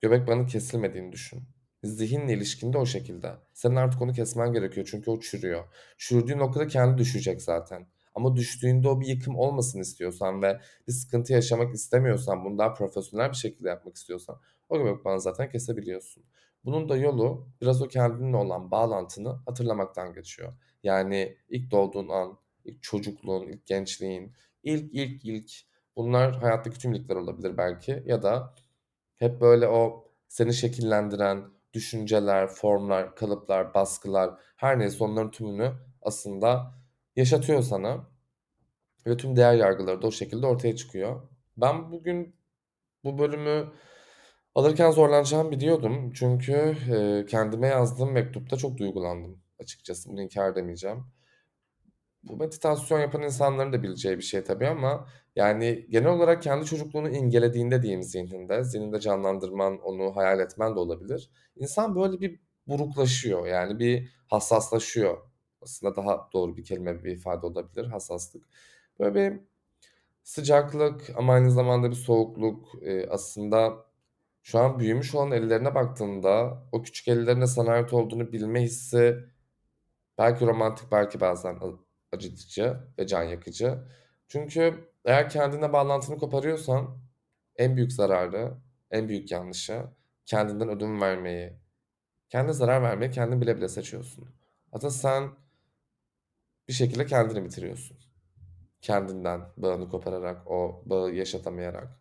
Göbek 0.00 0.26
bağının 0.26 0.46
kesilmediğini 0.46 1.12
düşün. 1.12 1.42
Zihinle 1.84 2.32
ilişkinde 2.32 2.78
o 2.78 2.86
şekilde. 2.86 3.32
Senin 3.54 3.76
artık 3.76 4.02
onu 4.02 4.12
kesmen 4.12 4.52
gerekiyor 4.52 4.88
çünkü 4.90 5.10
o 5.10 5.20
çürüyor. 5.20 5.64
Çürüdüğü 5.98 6.38
noktada 6.38 6.66
kendi 6.66 6.98
düşecek 6.98 7.42
zaten. 7.42 7.86
Ama 8.14 8.36
düştüğünde 8.36 8.88
o 8.88 9.00
bir 9.00 9.06
yıkım 9.06 9.36
olmasın 9.36 9.80
istiyorsan 9.80 10.42
ve 10.42 10.60
bir 10.88 10.92
sıkıntı 10.92 11.32
yaşamak 11.32 11.74
istemiyorsan, 11.74 12.44
bunu 12.44 12.58
daha 12.58 12.74
profesyonel 12.74 13.30
bir 13.30 13.36
şekilde 13.36 13.68
yapmak 13.68 13.96
istiyorsan 13.96 14.40
o 14.68 14.78
göbek 14.78 15.04
bağını 15.04 15.20
zaten 15.20 15.50
kesebiliyorsun. 15.50 16.24
Bunun 16.64 16.88
da 16.88 16.96
yolu 16.96 17.48
biraz 17.60 17.82
o 17.82 17.88
kendinle 17.88 18.36
olan 18.36 18.70
bağlantını 18.70 19.28
hatırlamaktan 19.46 20.12
geçiyor. 20.12 20.52
Yani 20.82 21.36
ilk 21.48 21.70
doğduğun 21.70 22.08
an, 22.08 22.38
ilk 22.64 22.82
çocukluğun, 22.82 23.48
ilk 23.48 23.66
gençliğin, 23.66 24.32
ilk 24.62 24.94
ilk 24.94 25.24
ilk 25.24 25.67
bunlar 25.98 26.36
hayattaki 26.36 26.78
tüm 26.78 26.94
ilkler 26.94 27.16
olabilir 27.16 27.56
belki 27.58 28.02
ya 28.06 28.22
da 28.22 28.54
hep 29.16 29.40
böyle 29.40 29.68
o 29.68 30.04
seni 30.28 30.54
şekillendiren 30.54 31.44
düşünceler, 31.74 32.48
formlar, 32.48 33.16
kalıplar, 33.16 33.74
baskılar 33.74 34.34
her 34.56 34.78
neyse 34.78 35.04
onların 35.04 35.30
tümünü 35.30 35.72
aslında 36.02 36.74
yaşatıyor 37.16 37.62
sana. 37.62 38.06
Ve 39.06 39.16
tüm 39.16 39.36
değer 39.36 39.54
yargıları 39.54 40.02
da 40.02 40.06
o 40.06 40.10
şekilde 40.10 40.46
ortaya 40.46 40.76
çıkıyor. 40.76 41.28
Ben 41.56 41.92
bugün 41.92 42.36
bu 43.04 43.18
bölümü 43.18 43.72
alırken 44.54 44.90
zorlanacağımı 44.90 45.50
biliyordum. 45.50 46.12
Çünkü 46.12 46.76
kendime 47.30 47.66
yazdığım 47.68 48.12
mektupta 48.12 48.56
çok 48.56 48.78
duygulandım 48.78 49.42
açıkçası. 49.60 50.10
Bunu 50.10 50.22
inkar 50.22 50.52
edemeyeceğim. 50.52 51.04
Bu 52.22 52.36
meditasyon 52.36 53.00
yapan 53.00 53.22
insanların 53.22 53.72
da 53.72 53.82
bileceği 53.82 54.16
bir 54.18 54.22
şey 54.22 54.44
tabii 54.44 54.68
ama 54.68 55.08
yani 55.36 55.86
genel 55.90 56.08
olarak 56.08 56.42
kendi 56.42 56.66
çocukluğunu 56.66 57.10
imgelediğinde 57.10 57.82
diyeyim 57.82 58.02
zihninde, 58.02 58.64
zihninde 58.64 59.00
canlandırman, 59.00 59.78
onu 59.80 60.16
hayal 60.16 60.40
etmen 60.40 60.74
de 60.76 60.78
olabilir. 60.80 61.30
İnsan 61.56 61.94
böyle 61.96 62.20
bir 62.20 62.40
buruklaşıyor 62.66 63.46
yani 63.46 63.78
bir 63.78 64.10
hassaslaşıyor. 64.26 65.18
Aslında 65.62 65.96
daha 65.96 66.28
doğru 66.32 66.56
bir 66.56 66.64
kelime 66.64 67.04
bir 67.04 67.12
ifade 67.12 67.46
olabilir 67.46 67.86
hassaslık. 67.86 68.44
Böyle 69.00 69.14
bir 69.14 69.40
sıcaklık 70.22 71.10
ama 71.16 71.32
aynı 71.32 71.50
zamanda 71.50 71.90
bir 71.90 71.96
soğukluk 71.96 72.82
e, 72.82 73.08
aslında 73.10 73.86
şu 74.42 74.58
an 74.58 74.78
büyümüş 74.78 75.14
olan 75.14 75.32
ellerine 75.32 75.74
baktığında 75.74 76.62
o 76.72 76.82
küçük 76.82 77.08
ellerine 77.08 77.46
sana 77.46 77.86
olduğunu 77.92 78.32
bilme 78.32 78.62
hissi 78.62 79.16
belki 80.18 80.46
romantik 80.46 80.92
belki 80.92 81.20
bazen 81.20 81.56
acıtıcı 82.12 82.76
ve 82.98 83.06
can 83.06 83.22
yakıcı. 83.22 83.78
Çünkü 84.28 84.90
eğer 85.04 85.30
kendine 85.30 85.72
bağlantını 85.72 86.18
koparıyorsan 86.18 86.98
en 87.56 87.76
büyük 87.76 87.92
zararı, 87.92 88.54
en 88.90 89.08
büyük 89.08 89.30
yanlışı 89.30 89.82
kendinden 90.26 90.68
ödün 90.68 91.00
vermeyi, 91.00 91.52
kendine 92.28 92.52
zarar 92.52 92.82
vermeyi 92.82 93.10
kendin 93.10 93.40
bile 93.40 93.56
bile 93.56 93.68
seçiyorsun. 93.68 94.28
Hatta 94.72 94.90
sen 94.90 95.30
bir 96.68 96.72
şekilde 96.72 97.06
kendini 97.06 97.44
bitiriyorsun. 97.44 97.98
Kendinden 98.80 99.40
bağını 99.56 99.88
kopararak, 99.88 100.50
o 100.50 100.82
bağı 100.86 101.12
yaşatamayarak. 101.12 102.00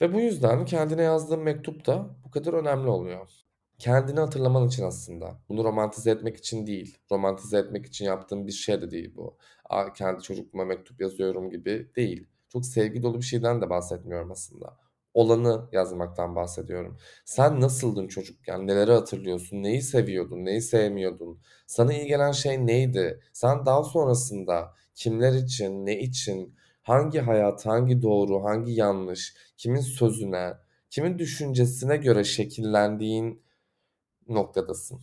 Ve 0.00 0.14
bu 0.14 0.20
yüzden 0.20 0.64
kendine 0.64 1.02
yazdığın 1.02 1.40
mektup 1.40 1.86
da 1.86 2.16
bu 2.24 2.30
kadar 2.30 2.52
önemli 2.52 2.88
oluyor. 2.88 3.45
Kendini 3.78 4.20
hatırlaman 4.20 4.68
için 4.68 4.84
aslında. 4.84 5.38
Bunu 5.48 5.64
romantize 5.64 6.10
etmek 6.10 6.36
için 6.36 6.66
değil. 6.66 6.98
Romantize 7.12 7.58
etmek 7.58 7.86
için 7.86 8.04
yaptığım 8.04 8.46
bir 8.46 8.52
şey 8.52 8.80
de 8.82 8.90
değil 8.90 9.12
bu. 9.16 9.36
Aa, 9.70 9.92
kendi 9.92 10.22
çocukluğuma 10.22 10.64
mektup 10.64 11.00
yazıyorum 11.00 11.50
gibi 11.50 11.90
değil. 11.96 12.26
Çok 12.48 12.66
sevgi 12.66 13.02
dolu 13.02 13.18
bir 13.18 13.24
şeyden 13.24 13.62
de 13.62 13.70
bahsetmiyorum 13.70 14.30
aslında. 14.30 14.76
Olanı 15.14 15.68
yazmaktan 15.72 16.36
bahsediyorum. 16.36 16.98
Sen 17.24 17.60
nasıldın 17.60 18.08
çocukken? 18.08 18.66
Neleri 18.66 18.92
hatırlıyorsun? 18.92 19.62
Neyi 19.62 19.82
seviyordun? 19.82 20.44
Neyi 20.44 20.62
sevmiyordun? 20.62 21.40
Sana 21.66 21.92
iyi 21.94 22.06
gelen 22.06 22.32
şey 22.32 22.66
neydi? 22.66 23.20
Sen 23.32 23.66
daha 23.66 23.84
sonrasında 23.84 24.74
kimler 24.94 25.32
için, 25.32 25.86
ne 25.86 25.98
için, 25.98 26.54
hangi 26.82 27.18
hayat, 27.20 27.66
hangi 27.66 28.02
doğru, 28.02 28.44
hangi 28.44 28.72
yanlış, 28.72 29.34
kimin 29.56 29.80
sözüne, 29.80 30.54
kimin 30.90 31.18
düşüncesine 31.18 31.96
göre 31.96 32.24
şekillendiğin 32.24 33.42
noktadasın. 34.28 35.00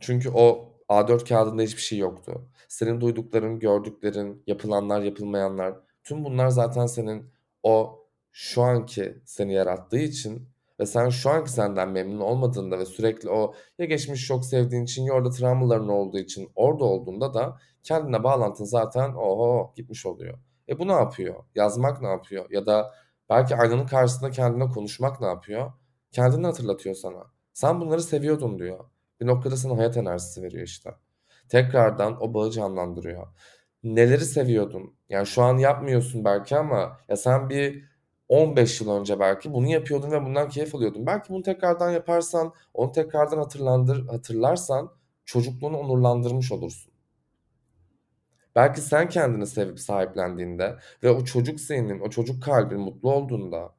Çünkü 0.00 0.30
o 0.30 0.72
A4 0.88 1.28
kağıdında 1.28 1.62
hiçbir 1.62 1.82
şey 1.82 1.98
yoktu. 1.98 2.48
Senin 2.68 3.00
duydukların, 3.00 3.58
gördüklerin, 3.58 4.42
yapılanlar, 4.46 5.02
yapılmayanlar 5.02 5.74
tüm 6.04 6.24
bunlar 6.24 6.48
zaten 6.48 6.86
senin 6.86 7.30
o 7.62 8.04
şu 8.32 8.62
anki 8.62 9.22
seni 9.24 9.52
yarattığı 9.52 9.98
için 9.98 10.48
ve 10.80 10.86
sen 10.86 11.08
şu 11.08 11.30
anki 11.30 11.50
senden 11.50 11.88
memnun 11.88 12.20
olmadığında 12.20 12.78
ve 12.78 12.86
sürekli 12.86 13.30
o 13.30 13.54
ya 13.78 13.86
geçmiş 13.86 14.26
çok 14.26 14.44
sevdiğin 14.44 14.84
için 14.84 15.04
ya 15.04 15.12
orada 15.14 15.30
travmaların 15.30 15.88
olduğu 15.88 16.18
için 16.18 16.50
orada 16.54 16.84
olduğunda 16.84 17.34
da 17.34 17.58
kendine 17.82 18.24
bağlantın 18.24 18.64
zaten 18.64 19.10
oho 19.14 19.72
gitmiş 19.76 20.06
oluyor. 20.06 20.38
E 20.68 20.78
bu 20.78 20.88
ne 20.88 20.92
yapıyor? 20.92 21.44
Yazmak 21.54 22.02
ne 22.02 22.08
yapıyor? 22.08 22.50
Ya 22.50 22.66
da 22.66 22.94
belki 23.30 23.56
aynanın 23.56 23.86
karşısında 23.86 24.30
kendine 24.30 24.68
konuşmak 24.68 25.20
ne 25.20 25.26
yapıyor? 25.26 25.72
Kendini 26.12 26.46
hatırlatıyor 26.46 26.94
sana. 26.94 27.33
Sen 27.54 27.80
bunları 27.80 28.02
seviyordun 28.02 28.58
diyor. 28.58 28.84
Bir 29.20 29.26
noktada 29.26 29.56
sana 29.56 29.78
hayat 29.78 29.96
enerjisi 29.96 30.42
veriyor 30.42 30.62
işte. 30.62 30.90
Tekrardan 31.48 32.22
o 32.22 32.34
bağı 32.34 32.50
canlandırıyor. 32.50 33.26
Neleri 33.84 34.24
seviyordun? 34.24 34.94
Yani 35.08 35.26
şu 35.26 35.42
an 35.42 35.58
yapmıyorsun 35.58 36.24
belki 36.24 36.56
ama 36.56 36.98
ya 37.08 37.16
sen 37.16 37.50
bir 37.50 37.84
15 38.28 38.80
yıl 38.80 38.90
önce 38.90 39.20
belki 39.20 39.52
bunu 39.52 39.66
yapıyordun 39.66 40.10
ve 40.10 40.24
bundan 40.24 40.48
keyif 40.48 40.74
alıyordun. 40.74 41.06
Belki 41.06 41.32
bunu 41.32 41.42
tekrardan 41.42 41.90
yaparsan, 41.90 42.52
onu 42.74 42.92
tekrardan 42.92 43.38
hatırlandır, 43.38 44.08
hatırlarsan 44.08 44.92
çocukluğunu 45.24 45.78
onurlandırmış 45.78 46.52
olursun. 46.52 46.94
Belki 48.56 48.80
sen 48.80 49.08
kendini 49.08 49.46
sevip 49.46 49.80
sahiplendiğinde 49.80 50.76
ve 51.02 51.10
o 51.10 51.24
çocuk 51.24 51.60
zihnin, 51.60 52.00
o 52.00 52.10
çocuk 52.10 52.42
kalbin 52.42 52.80
mutlu 52.80 53.12
olduğunda 53.12 53.74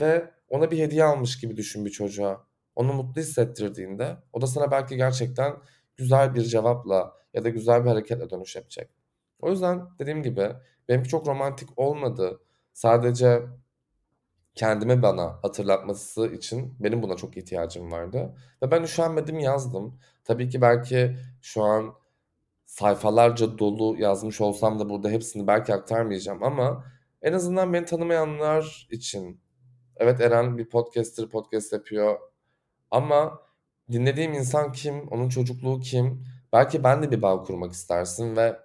ve 0.00 0.30
ona 0.48 0.70
bir 0.70 0.78
hediye 0.78 1.04
almış 1.04 1.40
gibi 1.40 1.56
düşün 1.56 1.84
bir 1.84 1.90
çocuğa. 1.90 2.46
Onu 2.76 2.92
mutlu 2.92 3.20
hissettirdiğinde 3.20 4.16
o 4.32 4.40
da 4.40 4.46
sana 4.46 4.70
belki 4.70 4.96
gerçekten 4.96 5.56
güzel 5.96 6.34
bir 6.34 6.42
cevapla 6.42 7.14
ya 7.34 7.44
da 7.44 7.48
güzel 7.48 7.84
bir 7.84 7.88
hareketle 7.90 8.30
dönüş 8.30 8.56
yapacak. 8.56 8.90
O 9.40 9.50
yüzden 9.50 9.86
dediğim 9.98 10.22
gibi 10.22 10.50
benimki 10.88 11.08
çok 11.08 11.26
romantik 11.26 11.78
olmadı. 11.78 12.40
Sadece 12.72 13.42
kendime 14.54 15.02
bana 15.02 15.38
hatırlatması 15.42 16.26
için 16.26 16.76
benim 16.80 17.02
buna 17.02 17.16
çok 17.16 17.36
ihtiyacım 17.36 17.92
vardı. 17.92 18.34
Ve 18.62 18.70
ben 18.70 18.82
üşenmedim 18.82 19.38
yazdım. 19.38 19.98
Tabii 20.24 20.48
ki 20.48 20.60
belki 20.60 21.16
şu 21.42 21.62
an 21.62 21.94
sayfalarca 22.64 23.58
dolu 23.58 23.96
yazmış 23.98 24.40
olsam 24.40 24.78
da 24.78 24.90
burada 24.90 25.10
hepsini 25.10 25.46
belki 25.46 25.74
aktarmayacağım 25.74 26.42
ama 26.42 26.84
en 27.22 27.32
azından 27.32 27.72
beni 27.72 27.84
tanımayanlar 27.84 28.88
için 28.90 29.40
evet 29.96 30.20
Eren 30.20 30.58
bir 30.58 30.68
podcaster 30.68 31.28
podcast 31.28 31.72
yapıyor 31.72 32.18
ama 32.94 33.40
dinlediğim 33.92 34.32
insan 34.32 34.72
kim, 34.72 35.08
onun 35.08 35.28
çocukluğu 35.28 35.80
kim? 35.80 36.24
Belki 36.52 36.84
ben 36.84 37.02
de 37.02 37.10
bir 37.10 37.22
bağ 37.22 37.42
kurmak 37.42 37.72
istersin 37.72 38.36
ve 38.36 38.56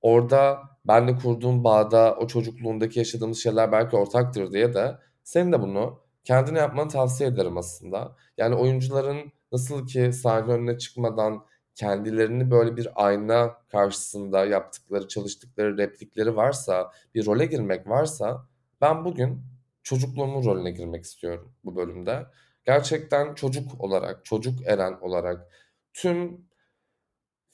orada 0.00 0.58
benle 0.84 1.16
kurduğum 1.16 1.64
bağda 1.64 2.16
o 2.16 2.26
çocukluğundaki 2.26 2.98
yaşadığımız 2.98 3.42
şeyler 3.42 3.72
belki 3.72 3.96
ortaktır 3.96 4.52
diye 4.52 4.74
de 4.74 4.98
senin 5.24 5.52
de 5.52 5.62
bunu 5.62 6.00
kendine 6.24 6.58
yapmanı 6.58 6.88
tavsiye 6.88 7.28
ederim 7.30 7.58
aslında. 7.58 8.16
Yani 8.36 8.54
oyuncuların 8.54 9.32
nasıl 9.52 9.86
ki 9.86 10.12
sahne 10.12 10.52
önüne 10.52 10.78
çıkmadan 10.78 11.44
kendilerini 11.74 12.50
böyle 12.50 12.76
bir 12.76 12.88
ayna 13.06 13.56
karşısında 13.68 14.44
yaptıkları, 14.46 15.08
çalıştıkları 15.08 15.78
replikleri 15.78 16.36
varsa, 16.36 16.92
bir 17.14 17.26
role 17.26 17.46
girmek 17.46 17.88
varsa 17.88 18.46
ben 18.80 19.04
bugün 19.04 19.42
çocukluğumun 19.82 20.44
rolüne 20.44 20.70
girmek 20.70 21.04
istiyorum 21.04 21.52
bu 21.64 21.76
bölümde. 21.76 22.26
Gerçekten 22.64 23.34
çocuk 23.34 23.80
olarak, 23.80 24.24
çocuk 24.24 24.66
Eren 24.66 24.92
olarak 25.00 25.46
tüm 25.92 26.46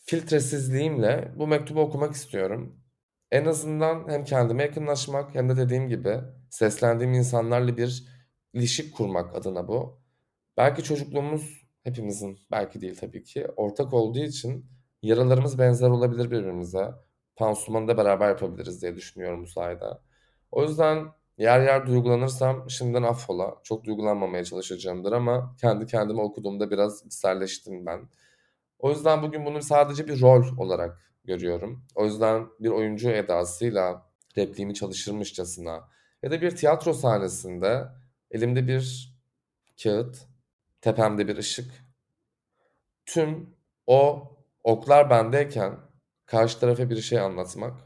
filtresizliğimle 0.05 1.33
bu 1.37 1.47
mektubu 1.47 1.81
okumak 1.81 2.15
istiyorum. 2.15 2.81
En 3.31 3.45
azından 3.45 4.09
hem 4.09 4.25
kendime 4.25 4.63
yakınlaşmak 4.63 5.35
hem 5.35 5.49
de 5.49 5.57
dediğim 5.57 5.89
gibi 5.89 6.21
seslendiğim 6.51 7.15
insanlarla 7.15 7.77
bir 7.77 8.05
ilişki 8.53 8.91
kurmak 8.91 9.37
adına 9.37 9.69
bu. 9.69 10.01
Belki 10.57 10.85
çocukluğumuz 10.85 11.69
hepimizin, 11.85 12.39
belki 12.51 12.81
değil 12.81 12.97
tabii 13.01 13.23
ki, 13.25 13.47
ortak 13.57 13.93
olduğu 13.95 14.19
için 14.19 14.67
yaralarımız 15.03 15.59
benzer 15.59 15.89
olabilir 15.89 16.31
birbirimize. 16.31 16.91
Pansumanı 17.37 17.89
da 17.89 17.97
beraber 17.97 18.29
yapabiliriz 18.29 18.83
diye 18.83 18.97
düşünüyorum 18.97 19.43
bu 19.43 19.47
sayede. 19.47 19.85
O 20.51 20.63
yüzden 20.63 21.07
yer 21.39 21.61
yer 21.61 21.87
duygulanırsam 21.87 22.71
şimdiden 22.71 23.03
affola. 23.03 23.55
Çok 23.63 23.85
duygulanmamaya 23.85 24.45
çalışacağımdır 24.45 25.13
ama 25.13 25.57
kendi 25.61 25.87
kendime 25.87 26.23
okuduğumda 26.23 26.71
biraz 26.71 27.07
içselleştim 27.07 27.87
ben. 27.87 28.09
O 28.79 28.91
yüzden 28.91 29.23
bugün 29.23 29.47
bunu 29.47 29.63
sadece 29.63 30.09
bir 30.09 30.21
rol 30.21 30.59
olarak 30.59 31.13
görüyorum. 31.25 31.85
O 31.95 32.05
yüzden 32.05 32.47
bir 32.61 32.69
oyuncu 32.69 33.11
edasıyla 33.11 34.07
repliğimi 34.37 34.75
çalışırmışçasına 34.75 35.89
ya 36.23 36.31
da 36.31 36.41
bir 36.41 36.51
tiyatro 36.57 36.93
sahnesinde 36.93 37.89
elimde 38.31 38.69
bir 38.69 39.15
kağıt, 39.83 40.19
tepemde 40.81 41.29
bir 41.29 41.37
ışık. 41.37 41.71
Tüm 43.07 43.55
o 43.87 44.29
oklar 44.65 45.11
bendeyken 45.11 45.77
karşı 46.27 46.61
tarafa 46.61 46.91
bir 46.91 47.01
şey 47.01 47.21
anlatmak 47.21 47.81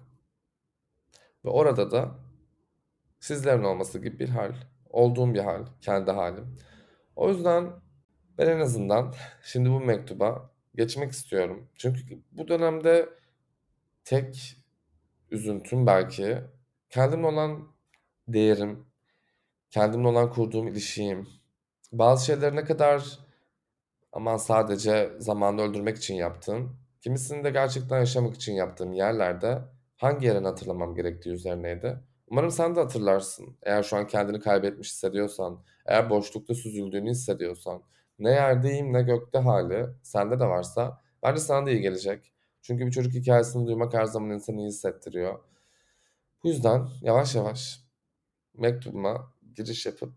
ve 1.44 1.48
orada 1.48 1.90
da 1.90 2.21
sizlerin 3.22 3.62
olması 3.62 3.98
gibi 3.98 4.18
bir 4.18 4.28
hal, 4.28 4.52
olduğum 4.90 5.34
bir 5.34 5.38
hal, 5.38 5.66
kendi 5.80 6.10
halim. 6.10 6.58
O 7.16 7.28
yüzden 7.28 7.70
ben 8.38 8.46
en 8.46 8.60
azından 8.60 9.14
şimdi 9.42 9.70
bu 9.70 9.80
mektuba 9.80 10.50
geçmek 10.74 11.12
istiyorum. 11.12 11.68
Çünkü 11.76 12.22
bu 12.32 12.48
dönemde 12.48 13.08
tek 14.04 14.56
üzüntüm 15.30 15.86
belki 15.86 16.38
kendimle 16.90 17.26
olan 17.26 17.68
değerim, 18.28 18.86
kendimle 19.70 20.08
olan 20.08 20.30
kurduğum 20.30 20.68
ilişkim, 20.68 21.28
bazı 21.92 22.26
şeyleri 22.26 22.56
ne 22.56 22.64
kadar 22.64 23.18
aman 24.12 24.36
sadece 24.36 25.12
zamanı 25.18 25.62
öldürmek 25.62 25.96
için 25.96 26.14
yaptığım, 26.14 26.76
kimisini 27.00 27.44
de 27.44 27.50
gerçekten 27.50 27.98
yaşamak 27.98 28.34
için 28.34 28.52
yaptığım 28.52 28.92
yerlerde 28.92 29.58
hangi 29.96 30.26
yerini 30.26 30.46
hatırlamam 30.46 30.94
gerektiği 30.94 31.30
üzerineydi. 31.30 32.11
Umarım 32.32 32.50
sen 32.50 32.76
de 32.76 32.80
hatırlarsın. 32.80 33.56
Eğer 33.62 33.82
şu 33.82 33.96
an 33.96 34.06
kendini 34.06 34.40
kaybetmiş 34.40 34.88
hissediyorsan, 34.88 35.64
eğer 35.86 36.10
boşlukta 36.10 36.54
süzüldüğünü 36.54 37.10
hissediyorsan, 37.10 37.82
ne 38.18 38.30
yerdeyim 38.30 38.92
ne 38.92 39.02
gökte 39.02 39.38
hali 39.38 39.86
sende 40.02 40.40
de 40.40 40.44
varsa 40.44 41.02
bence 41.22 41.40
sana 41.40 41.66
da 41.66 41.70
iyi 41.70 41.80
gelecek. 41.80 42.32
Çünkü 42.62 42.86
bir 42.86 42.90
çocuk 42.90 43.14
hikayesini 43.14 43.66
duymak 43.66 43.94
her 43.94 44.04
zaman 44.04 44.30
insanı 44.30 44.60
iyi 44.60 44.68
hissettiriyor. 44.68 45.38
Bu 46.44 46.48
yüzden 46.48 46.88
yavaş 47.02 47.34
yavaş 47.34 47.80
mektubuma 48.54 49.34
giriş 49.56 49.86
yapıp 49.86 50.12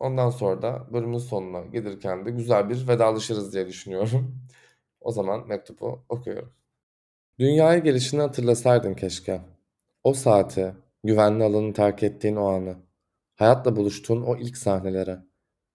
ondan 0.00 0.30
sonra 0.30 0.62
da 0.62 0.86
bölümün 0.92 1.18
sonuna 1.18 1.60
gelirken 1.60 2.26
de 2.26 2.30
güzel 2.30 2.68
bir 2.70 2.88
vedalaşırız 2.88 3.54
diye 3.54 3.66
düşünüyorum. 3.66 4.40
o 5.00 5.12
zaman 5.12 5.48
mektubu 5.48 6.04
okuyorum. 6.08 6.52
Dünyaya 7.38 7.78
gelişini 7.78 8.20
hatırlasaydın 8.20 8.94
keşke. 8.94 9.42
O 10.04 10.14
saati, 10.14 10.74
güvenli 11.08 11.44
alanı 11.44 11.72
terk 11.72 12.02
ettiğin 12.02 12.36
o 12.36 12.46
anı, 12.46 12.76
hayatla 13.36 13.76
buluştuğun 13.76 14.22
o 14.22 14.36
ilk 14.36 14.56
sahnelere. 14.56 15.18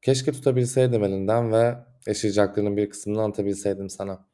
Keşke 0.01 0.31
tutabilseydim 0.31 1.03
elinden 1.03 1.51
ve 1.51 1.75
yaşayacaklarının 2.07 2.77
bir 2.77 2.89
kısmını 2.89 3.21
anlatabilseydim 3.21 3.89
sana. 3.89 4.27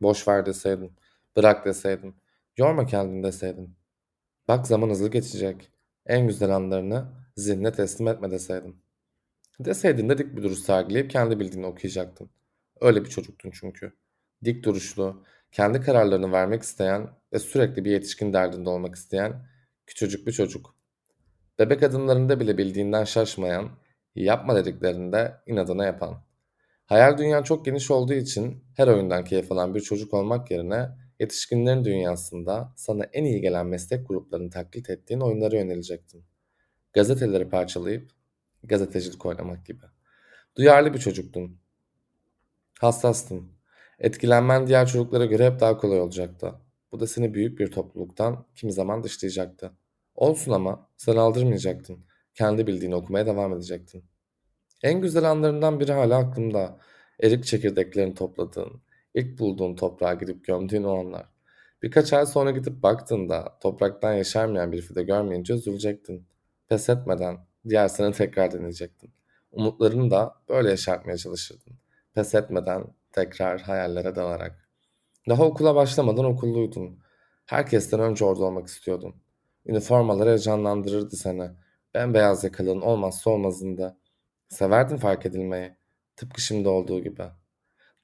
Boş 0.00 0.28
ver 0.28 0.46
deseydim, 0.46 0.96
bırak 1.36 1.66
deseydim, 1.66 2.14
yorma 2.56 2.86
kendini 2.86 3.22
deseydim. 3.22 3.76
Bak 4.48 4.66
zaman 4.66 4.90
hızlı 4.90 5.10
geçecek. 5.10 5.72
En 6.06 6.26
güzel 6.26 6.56
anlarını 6.56 7.06
zihnine 7.36 7.72
teslim 7.72 8.08
etme 8.08 8.30
deseydim. 8.30 8.82
Deseydin 9.60 10.08
de 10.08 10.18
dik 10.18 10.36
bir 10.36 10.42
duruş 10.42 10.58
sergileyip 10.58 11.10
kendi 11.10 11.40
bildiğini 11.40 11.66
okuyacaktın. 11.66 12.30
Öyle 12.80 13.04
bir 13.04 13.10
çocuktun 13.10 13.50
çünkü. 13.54 13.92
Dik 14.44 14.64
duruşlu, 14.64 15.24
kendi 15.52 15.80
kararlarını 15.80 16.32
vermek 16.32 16.62
isteyen 16.62 17.10
ve 17.32 17.38
sürekli 17.38 17.84
bir 17.84 17.90
yetişkin 17.90 18.32
derdinde 18.32 18.68
olmak 18.68 18.94
isteyen 18.94 19.51
küçücük 19.92 20.26
bir 20.26 20.32
çocuk. 20.32 20.74
Bebek 21.58 21.82
adımlarında 21.82 22.40
bile 22.40 22.58
bildiğinden 22.58 23.04
şaşmayan, 23.04 23.70
yapma 24.14 24.56
dediklerinde 24.56 25.34
inadına 25.46 25.84
yapan. 25.84 26.24
Hayal 26.86 27.18
dünyan 27.18 27.42
çok 27.42 27.64
geniş 27.64 27.90
olduğu 27.90 28.12
için 28.12 28.64
her 28.76 28.88
oyundan 28.88 29.24
keyif 29.24 29.52
alan 29.52 29.74
bir 29.74 29.80
çocuk 29.80 30.14
olmak 30.14 30.50
yerine 30.50 30.88
yetişkinlerin 31.20 31.84
dünyasında 31.84 32.72
sana 32.76 33.04
en 33.04 33.24
iyi 33.24 33.40
gelen 33.40 33.66
meslek 33.66 34.08
gruplarını 34.08 34.50
taklit 34.50 34.90
ettiğin 34.90 35.20
oyunlara 35.20 35.56
yönelecektin. 35.56 36.24
Gazeteleri 36.92 37.48
parçalayıp 37.48 38.10
gazetecilik 38.64 39.26
oynamak 39.26 39.66
gibi. 39.66 39.84
Duyarlı 40.56 40.94
bir 40.94 40.98
çocuktun. 40.98 41.60
Hassastın. 42.80 43.52
Etkilenmen 43.98 44.66
diğer 44.66 44.86
çocuklara 44.86 45.26
göre 45.26 45.46
hep 45.46 45.60
daha 45.60 45.76
kolay 45.76 46.00
olacaktı. 46.00 46.54
Bu 46.92 47.00
da 47.00 47.06
seni 47.06 47.34
büyük 47.34 47.58
bir 47.58 47.70
topluluktan 47.70 48.46
kimi 48.56 48.72
zaman 48.72 49.02
dışlayacaktı. 49.02 49.72
Olsun 50.14 50.52
ama 50.52 50.88
sen 50.96 51.16
aldırmayacaktın. 51.16 52.04
Kendi 52.34 52.66
bildiğini 52.66 52.94
okumaya 52.94 53.26
devam 53.26 53.52
edecektin. 53.52 54.04
En 54.82 55.00
güzel 55.00 55.30
anlarından 55.30 55.80
biri 55.80 55.92
hala 55.92 56.18
aklımda. 56.18 56.78
Erik 57.22 57.44
çekirdeklerini 57.44 58.14
topladığın, 58.14 58.82
ilk 59.14 59.38
bulduğun 59.38 59.76
toprağa 59.76 60.14
gidip 60.14 60.44
gömdüğün 60.44 60.84
o 60.84 60.98
anlar. 60.98 61.26
Birkaç 61.82 62.12
ay 62.12 62.26
sonra 62.26 62.50
gidip 62.50 62.82
baktığında 62.82 63.58
topraktan 63.62 64.12
yaşarmayan 64.12 64.72
bir 64.72 64.82
fide 64.82 65.02
görmeyince 65.02 65.54
üzülecektin. 65.54 66.26
Pes 66.68 66.88
etmeden 66.88 67.38
diğer 67.68 67.88
sene 67.88 68.12
tekrar 68.12 68.52
deneyecektin. 68.52 69.10
Umutlarını 69.52 70.10
da 70.10 70.34
böyle 70.48 70.70
yaşartmaya 70.70 71.16
çalışırdın. 71.16 71.72
Pes 72.14 72.34
etmeden 72.34 72.84
tekrar 73.12 73.60
hayallere 73.60 74.16
dalarak. 74.16 74.68
Daha 75.28 75.44
okula 75.44 75.74
başlamadan 75.74 76.24
okulluydun. 76.24 76.98
Herkesten 77.46 78.00
önce 78.00 78.24
orada 78.24 78.44
olmak 78.44 78.68
istiyordun. 78.68 79.21
Üniformalar 79.66 80.28
heyecanlandırırdı 80.28 81.16
seni. 81.16 81.50
Bembeyaz 81.94 82.44
yakalığın 82.44 82.80
olmazsa 82.80 83.30
olmazında. 83.30 83.98
Severdin 84.48 84.96
fark 84.96 85.26
edilmeyi. 85.26 85.76
Tıpkı 86.16 86.40
şimdi 86.40 86.68
olduğu 86.68 87.00
gibi. 87.02 87.22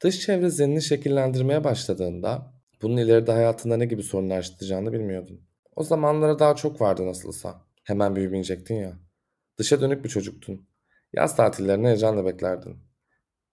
Dış 0.00 0.20
çevre 0.20 0.50
zihnini 0.50 0.82
şekillendirmeye 0.82 1.64
başladığında 1.64 2.52
bunun 2.82 2.96
ileride 2.96 3.32
hayatında 3.32 3.76
ne 3.76 3.86
gibi 3.86 4.02
sorunlar 4.02 4.42
çıkacağını 4.42 4.92
bilmiyordun. 4.92 5.40
O 5.76 5.82
zamanlara 5.84 6.38
daha 6.38 6.56
çok 6.56 6.80
vardı 6.80 7.06
nasılsa. 7.06 7.62
Hemen 7.84 8.16
büyümeyecektin 8.16 8.74
ya. 8.74 8.98
Dışa 9.58 9.80
dönük 9.80 10.04
bir 10.04 10.08
çocuktun. 10.08 10.68
Yaz 11.12 11.36
tatillerini 11.36 11.86
heyecanla 11.86 12.24
beklerdin. 12.24 12.76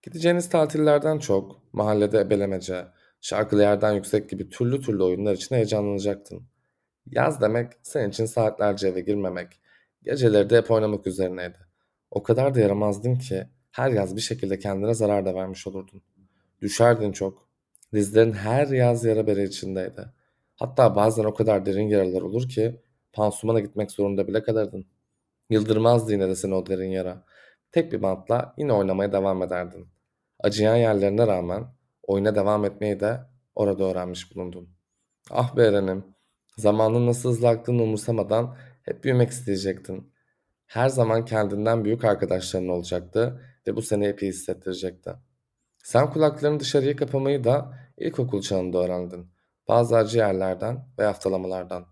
Gideceğiniz 0.01 0.49
tatillerden 0.49 1.19
çok 1.19 1.73
mahallede 1.73 2.19
ebelemece, 2.19 2.85
şarkılı 3.21 3.61
yerden 3.61 3.93
yüksek 3.93 4.29
gibi 4.29 4.49
türlü 4.49 4.81
türlü 4.81 5.03
oyunlar 5.03 5.33
için 5.33 5.55
heyecanlanacaktın. 5.55 6.47
Yaz 7.11 7.41
demek 7.41 7.73
senin 7.81 8.09
için 8.09 8.25
saatlerce 8.25 8.87
eve 8.87 9.01
girmemek, 9.01 9.59
geceleri 10.03 10.49
de 10.49 10.57
hep 10.57 10.71
oynamak 10.71 11.07
üzerineydi. 11.07 11.57
O 12.11 12.23
kadar 12.23 12.55
da 12.55 12.59
yaramazdın 12.59 13.15
ki 13.15 13.47
her 13.71 13.91
yaz 13.91 14.15
bir 14.15 14.21
şekilde 14.21 14.59
kendine 14.59 14.93
zarar 14.93 15.25
da 15.25 15.35
vermiş 15.35 15.67
olurdun. 15.67 16.01
Düşerdin 16.61 17.11
çok. 17.11 17.49
Dizlerin 17.93 18.33
her 18.33 18.67
yaz 18.67 19.05
yara 19.05 19.27
bere 19.27 19.43
içindeydi. 19.43 20.05
Hatta 20.55 20.95
bazen 20.95 21.23
o 21.23 21.33
kadar 21.33 21.65
derin 21.65 21.87
yaralar 21.87 22.21
olur 22.21 22.49
ki 22.49 22.81
pansumana 23.13 23.59
gitmek 23.59 23.91
zorunda 23.91 24.27
bile 24.27 24.43
kalırdın. 24.43 24.85
Yıldırmazdı 25.49 26.11
yine 26.11 26.29
de 26.29 26.35
seni 26.35 26.55
o 26.55 26.65
derin 26.65 26.89
yara. 26.89 27.25
Tek 27.71 27.91
bir 27.91 28.01
bantla 28.01 28.53
yine 28.57 28.73
oynamaya 28.73 29.11
devam 29.11 29.43
ederdin. 29.43 29.87
Acıyan 30.39 30.75
yerlerine 30.75 31.27
rağmen 31.27 31.65
oyuna 32.03 32.35
devam 32.35 32.65
etmeyi 32.65 32.99
de 32.99 33.19
orada 33.55 33.83
öğrenmiş 33.83 34.35
bulundun. 34.35 34.69
Ah 35.31 35.55
be 35.57 35.63
Eren'im, 35.63 36.14
zamanın 36.57 37.07
nasıl 37.07 37.29
hızlı 37.29 37.47
aktığını 37.47 37.83
umursamadan 37.83 38.57
hep 38.83 39.03
büyümek 39.03 39.29
isteyecektin. 39.29 40.13
Her 40.65 40.89
zaman 40.89 41.25
kendinden 41.25 41.85
büyük 41.85 42.03
arkadaşların 42.05 42.69
olacaktı 42.69 43.41
ve 43.67 43.75
bu 43.75 43.81
seni 43.81 44.05
epey 44.05 44.29
hissettirecekti. 44.29 45.11
Sen 45.83 46.09
kulaklarını 46.09 46.59
dışarıya 46.59 46.95
kapamayı 46.95 47.43
da 47.43 47.73
ilkokul 47.97 48.41
çağında 48.41 48.77
öğrendin. 48.77 49.31
Bazı 49.67 49.97
acı 49.97 50.17
yerlerden 50.17 50.87
ve 50.99 51.05
haftalamalardan. 51.05 51.85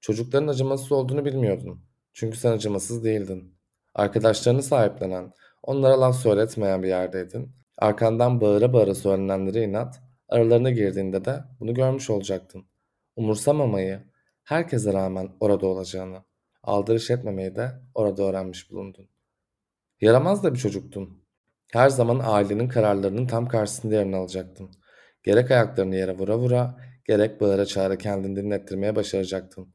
Çocukların 0.00 0.48
acımasız 0.48 0.92
olduğunu 0.92 1.24
bilmiyordun. 1.24 1.84
Çünkü 2.12 2.38
sen 2.38 2.52
acımasız 2.52 3.04
değildin. 3.04 3.54
Arkadaşlarını 3.94 4.62
sahiplenen, 4.62 5.32
onlara 5.62 6.00
laf 6.00 6.16
söyletmeyen 6.16 6.82
bir 6.82 6.88
yerdeydin. 6.88 7.52
Arkandan 7.78 8.40
bağıra 8.40 8.72
bağıra 8.72 8.94
söylenenlere 8.94 9.64
inat, 9.64 10.00
aralarına 10.28 10.70
girdiğinde 10.70 11.24
de 11.24 11.44
bunu 11.60 11.74
görmüş 11.74 12.10
olacaktın. 12.10 12.64
Umursamamayı, 13.16 14.09
herkese 14.50 14.92
rağmen 14.92 15.28
orada 15.40 15.66
olacağını, 15.66 16.22
aldırış 16.62 17.10
etmemeyi 17.10 17.56
de 17.56 17.72
orada 17.94 18.22
öğrenmiş 18.22 18.70
bulundun. 18.70 19.08
Yaramaz 20.00 20.44
da 20.44 20.54
bir 20.54 20.58
çocuktun. 20.58 21.24
Her 21.72 21.88
zaman 21.88 22.20
ailenin 22.24 22.68
kararlarının 22.68 23.26
tam 23.26 23.48
karşısında 23.48 23.94
yerini 23.94 24.16
alacaktın. 24.16 24.70
Gerek 25.22 25.50
ayaklarını 25.50 25.96
yere 25.96 26.18
vura 26.18 26.38
vura, 26.38 26.76
gerek 27.04 27.40
bağıra 27.40 27.66
çağıra 27.66 27.98
kendini 27.98 28.36
dinlettirmeye 28.36 28.96
başaracaktın. 28.96 29.74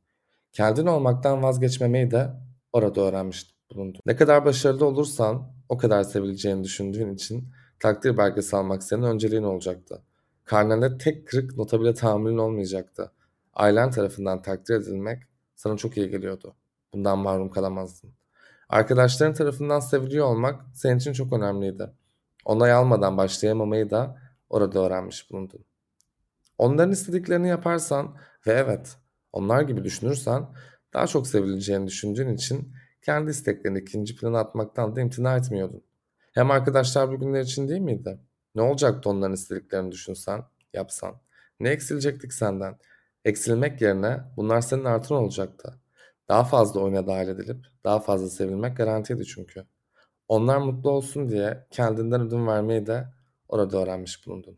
Kendin 0.52 0.86
olmaktan 0.86 1.44
vazgeçmemeyi 1.44 2.12
de 2.12 2.30
orada 2.74 3.02
öğrenmiş 3.02 3.56
bulundun. 3.72 4.02
Ne 4.06 4.16
kadar 4.16 4.46
başarılı 4.46 4.86
olursan 4.86 5.54
o 5.70 5.78
kadar 5.78 6.04
sevileceğini 6.04 6.64
düşündüğün 6.64 7.14
için 7.14 7.52
takdir 7.80 8.18
belgesi 8.18 8.56
almak 8.56 8.84
senin 8.84 9.04
önceliğin 9.04 9.44
olacaktı. 9.44 10.04
Karnende 10.46 10.98
tek 10.98 11.28
kırık 11.28 11.58
nota 11.58 11.82
bile 11.82 11.94
tahammülün 11.94 12.38
olmayacaktı. 12.38 13.12
Ailen 13.56 13.92
tarafından 13.92 14.42
takdir 14.42 14.76
edilmek 14.76 15.24
sana 15.56 15.78
çok 15.78 15.98
iyi 15.98 16.10
geliyordu. 16.10 16.56
Bundan 16.94 17.20
mahrum 17.20 17.50
kalamazdın. 17.50 18.14
Arkadaşların 18.70 19.34
tarafından 19.34 19.80
seviliyor 19.80 20.26
olmak 20.26 20.62
senin 20.74 20.98
için 20.98 21.14
çok 21.14 21.34
önemliydi. 21.34 21.90
Onay 22.46 22.72
almadan 22.72 23.18
başlayamamayı 23.18 23.90
da 23.90 24.18
orada 24.50 24.80
öğrenmiş 24.80 25.32
bulundun. 25.32 25.66
Onların 26.58 26.92
istediklerini 26.92 27.48
yaparsan 27.48 28.18
ve 28.48 28.54
evet 28.54 28.98
onlar 29.34 29.62
gibi 29.62 29.84
düşünürsen 29.84 30.48
daha 30.94 31.08
çok 31.08 31.28
sevileceğini 31.28 31.88
düşündüğün 31.88 32.36
için 32.36 32.74
kendi 33.02 33.32
isteklerini 33.32 33.80
ikinci 33.80 34.16
plana 34.16 34.40
atmaktan 34.40 34.96
da 34.96 35.02
imtina 35.02 35.38
etmiyordun. 35.38 35.84
Hem 36.34 36.52
arkadaşlar 36.52 37.12
bugünler 37.12 37.42
için 37.42 37.68
değil 37.68 37.82
miydi? 37.82 38.20
Ne 38.56 38.62
olacaktı 38.62 39.10
onların 39.10 39.34
istediklerini 39.34 39.92
düşünsen, 39.92 40.44
yapsan? 40.74 41.22
Ne 41.60 41.70
eksilecektik 41.70 42.34
senden? 42.34 42.78
Eksilmek 43.26 43.82
yerine 43.82 44.20
bunlar 44.38 44.62
senin 44.62 44.84
artın 44.84 45.16
olacaktı. 45.16 45.74
Daha 46.30 46.44
fazla 46.44 46.80
oyuna 46.80 47.08
dahil 47.08 47.28
edilip 47.28 47.66
daha 47.84 48.00
fazla 48.00 48.30
sevilmek 48.30 48.78
garantiydi 48.78 49.26
çünkü. 49.26 49.66
Onlar 50.28 50.58
mutlu 50.58 50.90
olsun 50.90 51.30
diye 51.30 51.68
kendinden 51.72 52.22
ödün 52.22 52.48
vermeyi 52.48 52.86
de 52.86 53.08
orada 53.50 53.78
öğrenmiş 53.78 54.28
bulundun. 54.28 54.58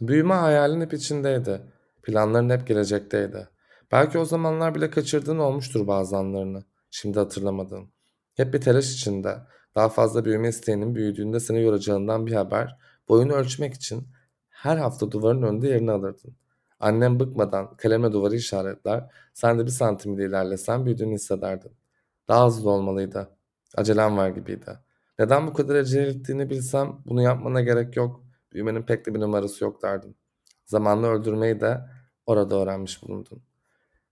Büyüme 0.00 0.34
hayalin 0.34 0.80
hep 0.80 0.92
içindeydi. 0.92 1.62
Planların 2.02 2.50
hep 2.50 2.66
gelecekteydi. 2.66 3.48
Belki 3.92 4.18
o 4.18 4.24
zamanlar 4.24 4.74
bile 4.74 4.90
kaçırdığın 4.90 5.38
olmuştur 5.38 5.86
bazı 5.86 6.16
anlarını. 6.16 6.64
Şimdi 6.90 7.18
hatırlamadığın. 7.18 7.88
Hep 8.34 8.54
bir 8.54 8.60
telaş 8.60 8.92
içinde. 8.92 9.38
Daha 9.74 9.88
fazla 9.88 10.24
büyüme 10.24 10.48
isteğinin 10.48 10.94
büyüdüğünde 10.94 11.40
seni 11.40 11.62
yoracağından 11.62 12.26
bir 12.26 12.32
haber. 12.32 12.76
Boyunu 13.08 13.32
ölçmek 13.32 13.74
için 13.74 14.08
her 14.48 14.76
hafta 14.76 15.10
duvarın 15.10 15.42
önünde 15.42 15.68
yerini 15.68 15.90
alırdın. 15.92 16.36
Annem 16.80 17.20
bıkmadan 17.20 17.76
kaleme 17.76 18.12
duvarı 18.12 18.36
işaretler, 18.36 19.10
sen 19.34 19.58
de 19.58 19.66
bir 19.66 19.70
santim 19.70 20.14
ile 20.14 20.26
ilerlesen 20.26 20.86
büyüdüğünü 20.86 21.14
hissederdin. 21.14 21.72
Daha 22.28 22.46
hızlı 22.46 22.70
olmalıydı. 22.70 23.28
Acelem 23.76 24.16
var 24.16 24.28
gibiydi. 24.28 24.78
Neden 25.18 25.46
bu 25.46 25.52
kadar 25.52 25.74
acele 25.74 26.08
ettiğini 26.08 26.50
bilsem 26.50 26.96
bunu 27.06 27.22
yapmana 27.22 27.60
gerek 27.60 27.96
yok. 27.96 28.24
Büyümenin 28.52 28.82
pek 28.82 29.06
de 29.06 29.14
bir 29.14 29.20
numarası 29.20 29.64
yok 29.64 29.82
derdim. 29.82 30.14
Zamanla 30.66 31.06
öldürmeyi 31.06 31.60
de 31.60 31.80
orada 32.26 32.56
öğrenmiş 32.56 33.02
bulundum. 33.02 33.42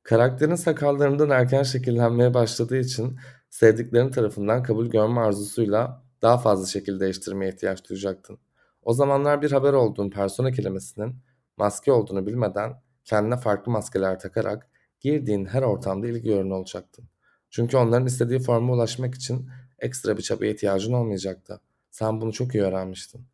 Karakterin 0.03 0.55
sakallarından 0.55 1.31
erken 1.31 1.63
şekillenmeye 1.63 2.35
başladığı 2.35 2.77
için 2.77 3.19
sevdiklerin 3.51 4.11
tarafından 4.11 4.63
kabul 4.63 4.87
görme 4.87 5.21
arzusuyla 5.21 6.03
daha 6.23 6.39
fazla 6.39 6.67
şekil 6.67 7.01
değiştirmeye 7.01 7.53
ihtiyaç 7.53 7.89
duyacaktın. 7.89 8.39
O 8.83 8.93
zamanlar 8.93 9.43
bir 9.43 9.53
haber 9.53 9.73
olduğun 9.73 10.11
persona 10.11 10.53
kelimesinin 10.53 11.17
maske 11.57 11.93
olduğunu 11.93 12.27
bilmeden 12.27 12.83
kendine 13.05 13.37
farklı 13.37 13.73
maskeler 13.73 14.19
takarak 14.19 14.69
girdiğin 15.01 15.45
her 15.45 15.63
ortamda 15.63 16.07
ilgi 16.07 16.29
görün 16.29 16.51
olacaktın. 16.51 17.09
Çünkü 17.51 17.77
onların 17.77 18.07
istediği 18.07 18.39
forma 18.39 18.73
ulaşmak 18.73 19.15
için 19.15 19.51
ekstra 19.79 20.17
bir 20.17 20.23
çabaya 20.23 20.53
ihtiyacın 20.53 20.93
olmayacaktı. 20.93 21.61
Sen 21.91 22.21
bunu 22.21 22.33
çok 22.33 22.55
iyi 22.55 22.65
öğrenmiştin. 22.65 23.27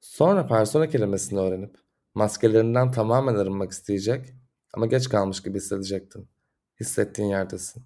Sonra 0.00 0.46
persona 0.46 0.88
kelimesini 0.88 1.40
öğrenip 1.40 1.76
maskelerinden 2.14 2.90
tamamen 2.90 3.34
arınmak 3.34 3.72
isteyecek 3.72 4.34
ama 4.74 4.86
geç 4.86 5.08
kalmış 5.08 5.42
gibi 5.42 5.58
hissedecektin. 5.58 6.28
Hissettiğin 6.80 7.28
yerdesin. 7.28 7.82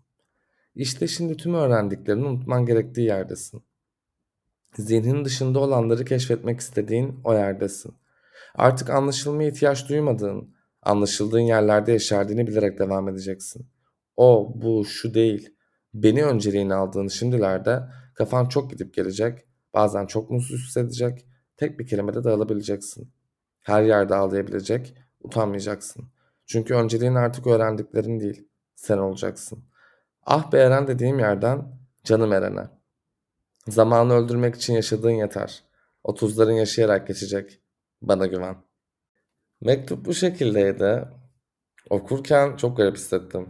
İşte 0.74 1.08
şimdi 1.08 1.37
tüm 1.37 1.54
öğrendiklerini 1.54 2.26
unutman 2.26 2.66
gerektiği 2.66 3.06
yerdesin. 3.06 3.62
Zihnin 4.78 5.24
dışında 5.24 5.58
olanları 5.58 6.04
keşfetmek 6.04 6.60
istediğin 6.60 7.20
o 7.24 7.34
yerdesin. 7.34 7.94
Artık 8.54 8.90
anlaşılmaya 8.90 9.48
ihtiyaç 9.48 9.88
duymadığın, 9.88 10.54
anlaşıldığın 10.82 11.40
yerlerde 11.40 11.92
yaşardığını 11.92 12.46
bilerek 12.46 12.78
devam 12.78 13.08
edeceksin. 13.08 13.66
O, 14.16 14.52
bu, 14.54 14.84
şu 14.84 15.14
değil. 15.14 15.56
Beni 15.94 16.24
önceliğini 16.24 16.74
aldığın 16.74 17.08
şimdilerde 17.08 17.82
kafan 18.14 18.46
çok 18.46 18.70
gidip 18.70 18.94
gelecek, 18.94 19.46
bazen 19.74 20.06
çok 20.06 20.30
mutsuz 20.30 20.66
hissedecek, 20.66 21.26
tek 21.56 21.78
bir 21.78 21.86
kelimede 21.86 22.24
dağılabileceksin. 22.24 23.12
Her 23.60 23.82
yerde 23.82 24.14
ağlayabilecek, 24.14 24.94
utanmayacaksın. 25.20 26.04
Çünkü 26.46 26.74
önceliğin 26.74 27.14
artık 27.14 27.46
öğrendiklerin 27.46 28.20
değil, 28.20 28.48
sen 28.74 28.98
olacaksın. 28.98 29.64
Ah 30.26 30.52
be 30.52 30.58
Eren 30.58 30.86
dediğim 30.86 31.18
yerden 31.18 31.78
canım 32.04 32.32
Eren'e. 32.32 32.70
Zamanı 33.68 34.12
öldürmek 34.12 34.54
için 34.54 34.74
yaşadığın 34.74 35.10
yeter. 35.10 35.64
Otuzların 36.04 36.52
yaşayarak 36.52 37.06
geçecek. 37.06 37.60
Bana 38.08 38.26
güven. 38.26 38.56
Mektup 39.60 40.06
bu 40.06 40.14
şekildeydi. 40.14 41.04
Okurken 41.90 42.56
çok 42.56 42.76
garip 42.76 42.96
hissettim. 42.96 43.48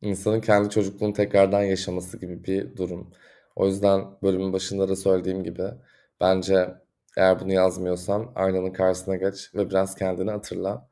İnsanın 0.00 0.40
kendi 0.40 0.70
çocukluğunu 0.70 1.12
tekrardan 1.12 1.62
yaşaması 1.62 2.20
gibi 2.20 2.44
bir 2.44 2.76
durum. 2.76 3.10
O 3.56 3.66
yüzden 3.66 4.04
bölümün 4.22 4.52
başında 4.52 4.88
da 4.88 4.96
söylediğim 4.96 5.44
gibi 5.44 5.64
bence 6.20 6.74
eğer 7.16 7.40
bunu 7.40 7.52
yazmıyorsan 7.52 8.32
aynanın 8.34 8.72
karşısına 8.72 9.16
geç 9.16 9.54
ve 9.54 9.70
biraz 9.70 9.94
kendini 9.94 10.30
hatırla. 10.30 10.88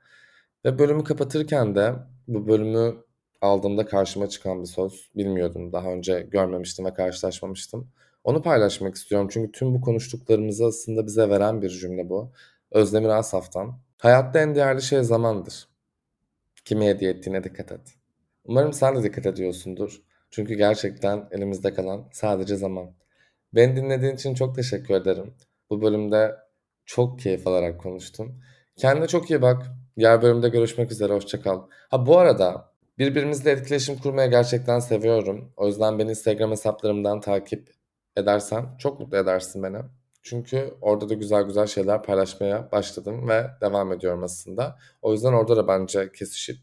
Ve 0.64 0.78
bölümü 0.78 1.04
kapatırken 1.04 1.74
de 1.74 1.94
bu 2.28 2.48
bölümü 2.48 2.96
aldığımda 3.40 3.86
karşıma 3.86 4.28
çıkan 4.28 4.62
bir 4.62 4.66
söz. 4.68 5.10
Bilmiyordum 5.16 5.72
daha 5.72 5.88
önce 5.88 6.20
görmemiştim 6.20 6.84
ve 6.84 6.94
karşılaşmamıştım. 6.94 7.90
Onu 8.24 8.42
paylaşmak 8.42 8.94
istiyorum 8.94 9.28
çünkü 9.30 9.52
tüm 9.52 9.74
bu 9.74 9.80
konuştuklarımızı 9.80 10.66
aslında 10.66 11.06
bize 11.06 11.28
veren 11.28 11.62
bir 11.62 11.70
cümle 11.70 12.08
bu. 12.08 12.32
Özdemir 12.70 13.08
Asaf'tan. 13.08 13.78
Hayatta 13.98 14.38
en 14.40 14.54
değerli 14.54 14.82
şey 14.82 15.02
zamandır. 15.02 15.68
Kime 16.64 16.86
hediye 16.86 17.10
ettiğine 17.10 17.44
dikkat 17.44 17.72
et. 17.72 17.94
Umarım 18.44 18.72
sen 18.72 18.96
de 18.96 19.02
dikkat 19.02 19.26
ediyorsundur. 19.26 20.02
Çünkü 20.30 20.54
gerçekten 20.54 21.28
elimizde 21.30 21.74
kalan 21.74 22.08
sadece 22.12 22.56
zaman. 22.56 22.90
Beni 23.54 23.76
dinlediğin 23.76 24.14
için 24.14 24.34
çok 24.34 24.54
teşekkür 24.54 24.94
ederim. 24.94 25.34
Bu 25.70 25.82
bölümde 25.82 26.36
çok 26.86 27.18
keyif 27.18 27.46
alarak 27.46 27.80
konuştum. 27.80 28.40
Kendine 28.76 29.06
çok 29.06 29.30
iyi 29.30 29.42
bak. 29.42 29.62
Diğer 29.96 30.22
bölümde 30.22 30.48
görüşmek 30.48 30.92
üzere. 30.92 31.12
Hoşçakal. 31.12 31.62
Ha 31.90 32.06
bu 32.06 32.18
arada 32.18 32.72
birbirimizle 32.98 33.50
etkileşim 33.50 33.98
kurmaya 33.98 34.26
gerçekten 34.26 34.78
seviyorum. 34.78 35.52
O 35.56 35.66
yüzden 35.66 35.98
beni 35.98 36.10
Instagram 36.10 36.50
hesaplarımdan 36.50 37.20
takip 37.20 37.77
edersen 38.18 38.66
çok 38.78 39.00
mutlu 39.00 39.16
edersin 39.16 39.62
beni. 39.62 39.78
Çünkü 40.22 40.74
orada 40.80 41.08
da 41.08 41.14
güzel 41.14 41.42
güzel 41.42 41.66
şeyler 41.66 42.02
paylaşmaya 42.02 42.72
başladım 42.72 43.28
ve 43.28 43.46
devam 43.60 43.92
ediyorum 43.92 44.22
aslında. 44.24 44.78
O 45.02 45.12
yüzden 45.12 45.32
orada 45.32 45.56
da 45.56 45.68
bence 45.68 46.12
kesişip, 46.12 46.58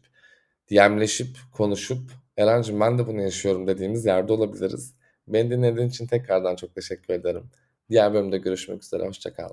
DM'leşip, 0.70 1.36
konuşup 1.52 2.10
Eren'cim 2.36 2.80
ben 2.80 2.98
de 2.98 3.06
bunu 3.06 3.22
yaşıyorum 3.22 3.66
dediğimiz 3.66 4.06
yerde 4.06 4.32
olabiliriz. 4.32 4.94
Beni 5.28 5.50
dinlediğin 5.50 5.88
için 5.88 6.06
tekrardan 6.06 6.56
çok 6.56 6.74
teşekkür 6.74 7.14
ederim. 7.14 7.50
Diğer 7.90 8.14
bölümde 8.14 8.38
görüşmek 8.38 8.82
üzere. 8.82 9.06
Hoşçakal. 9.06 9.48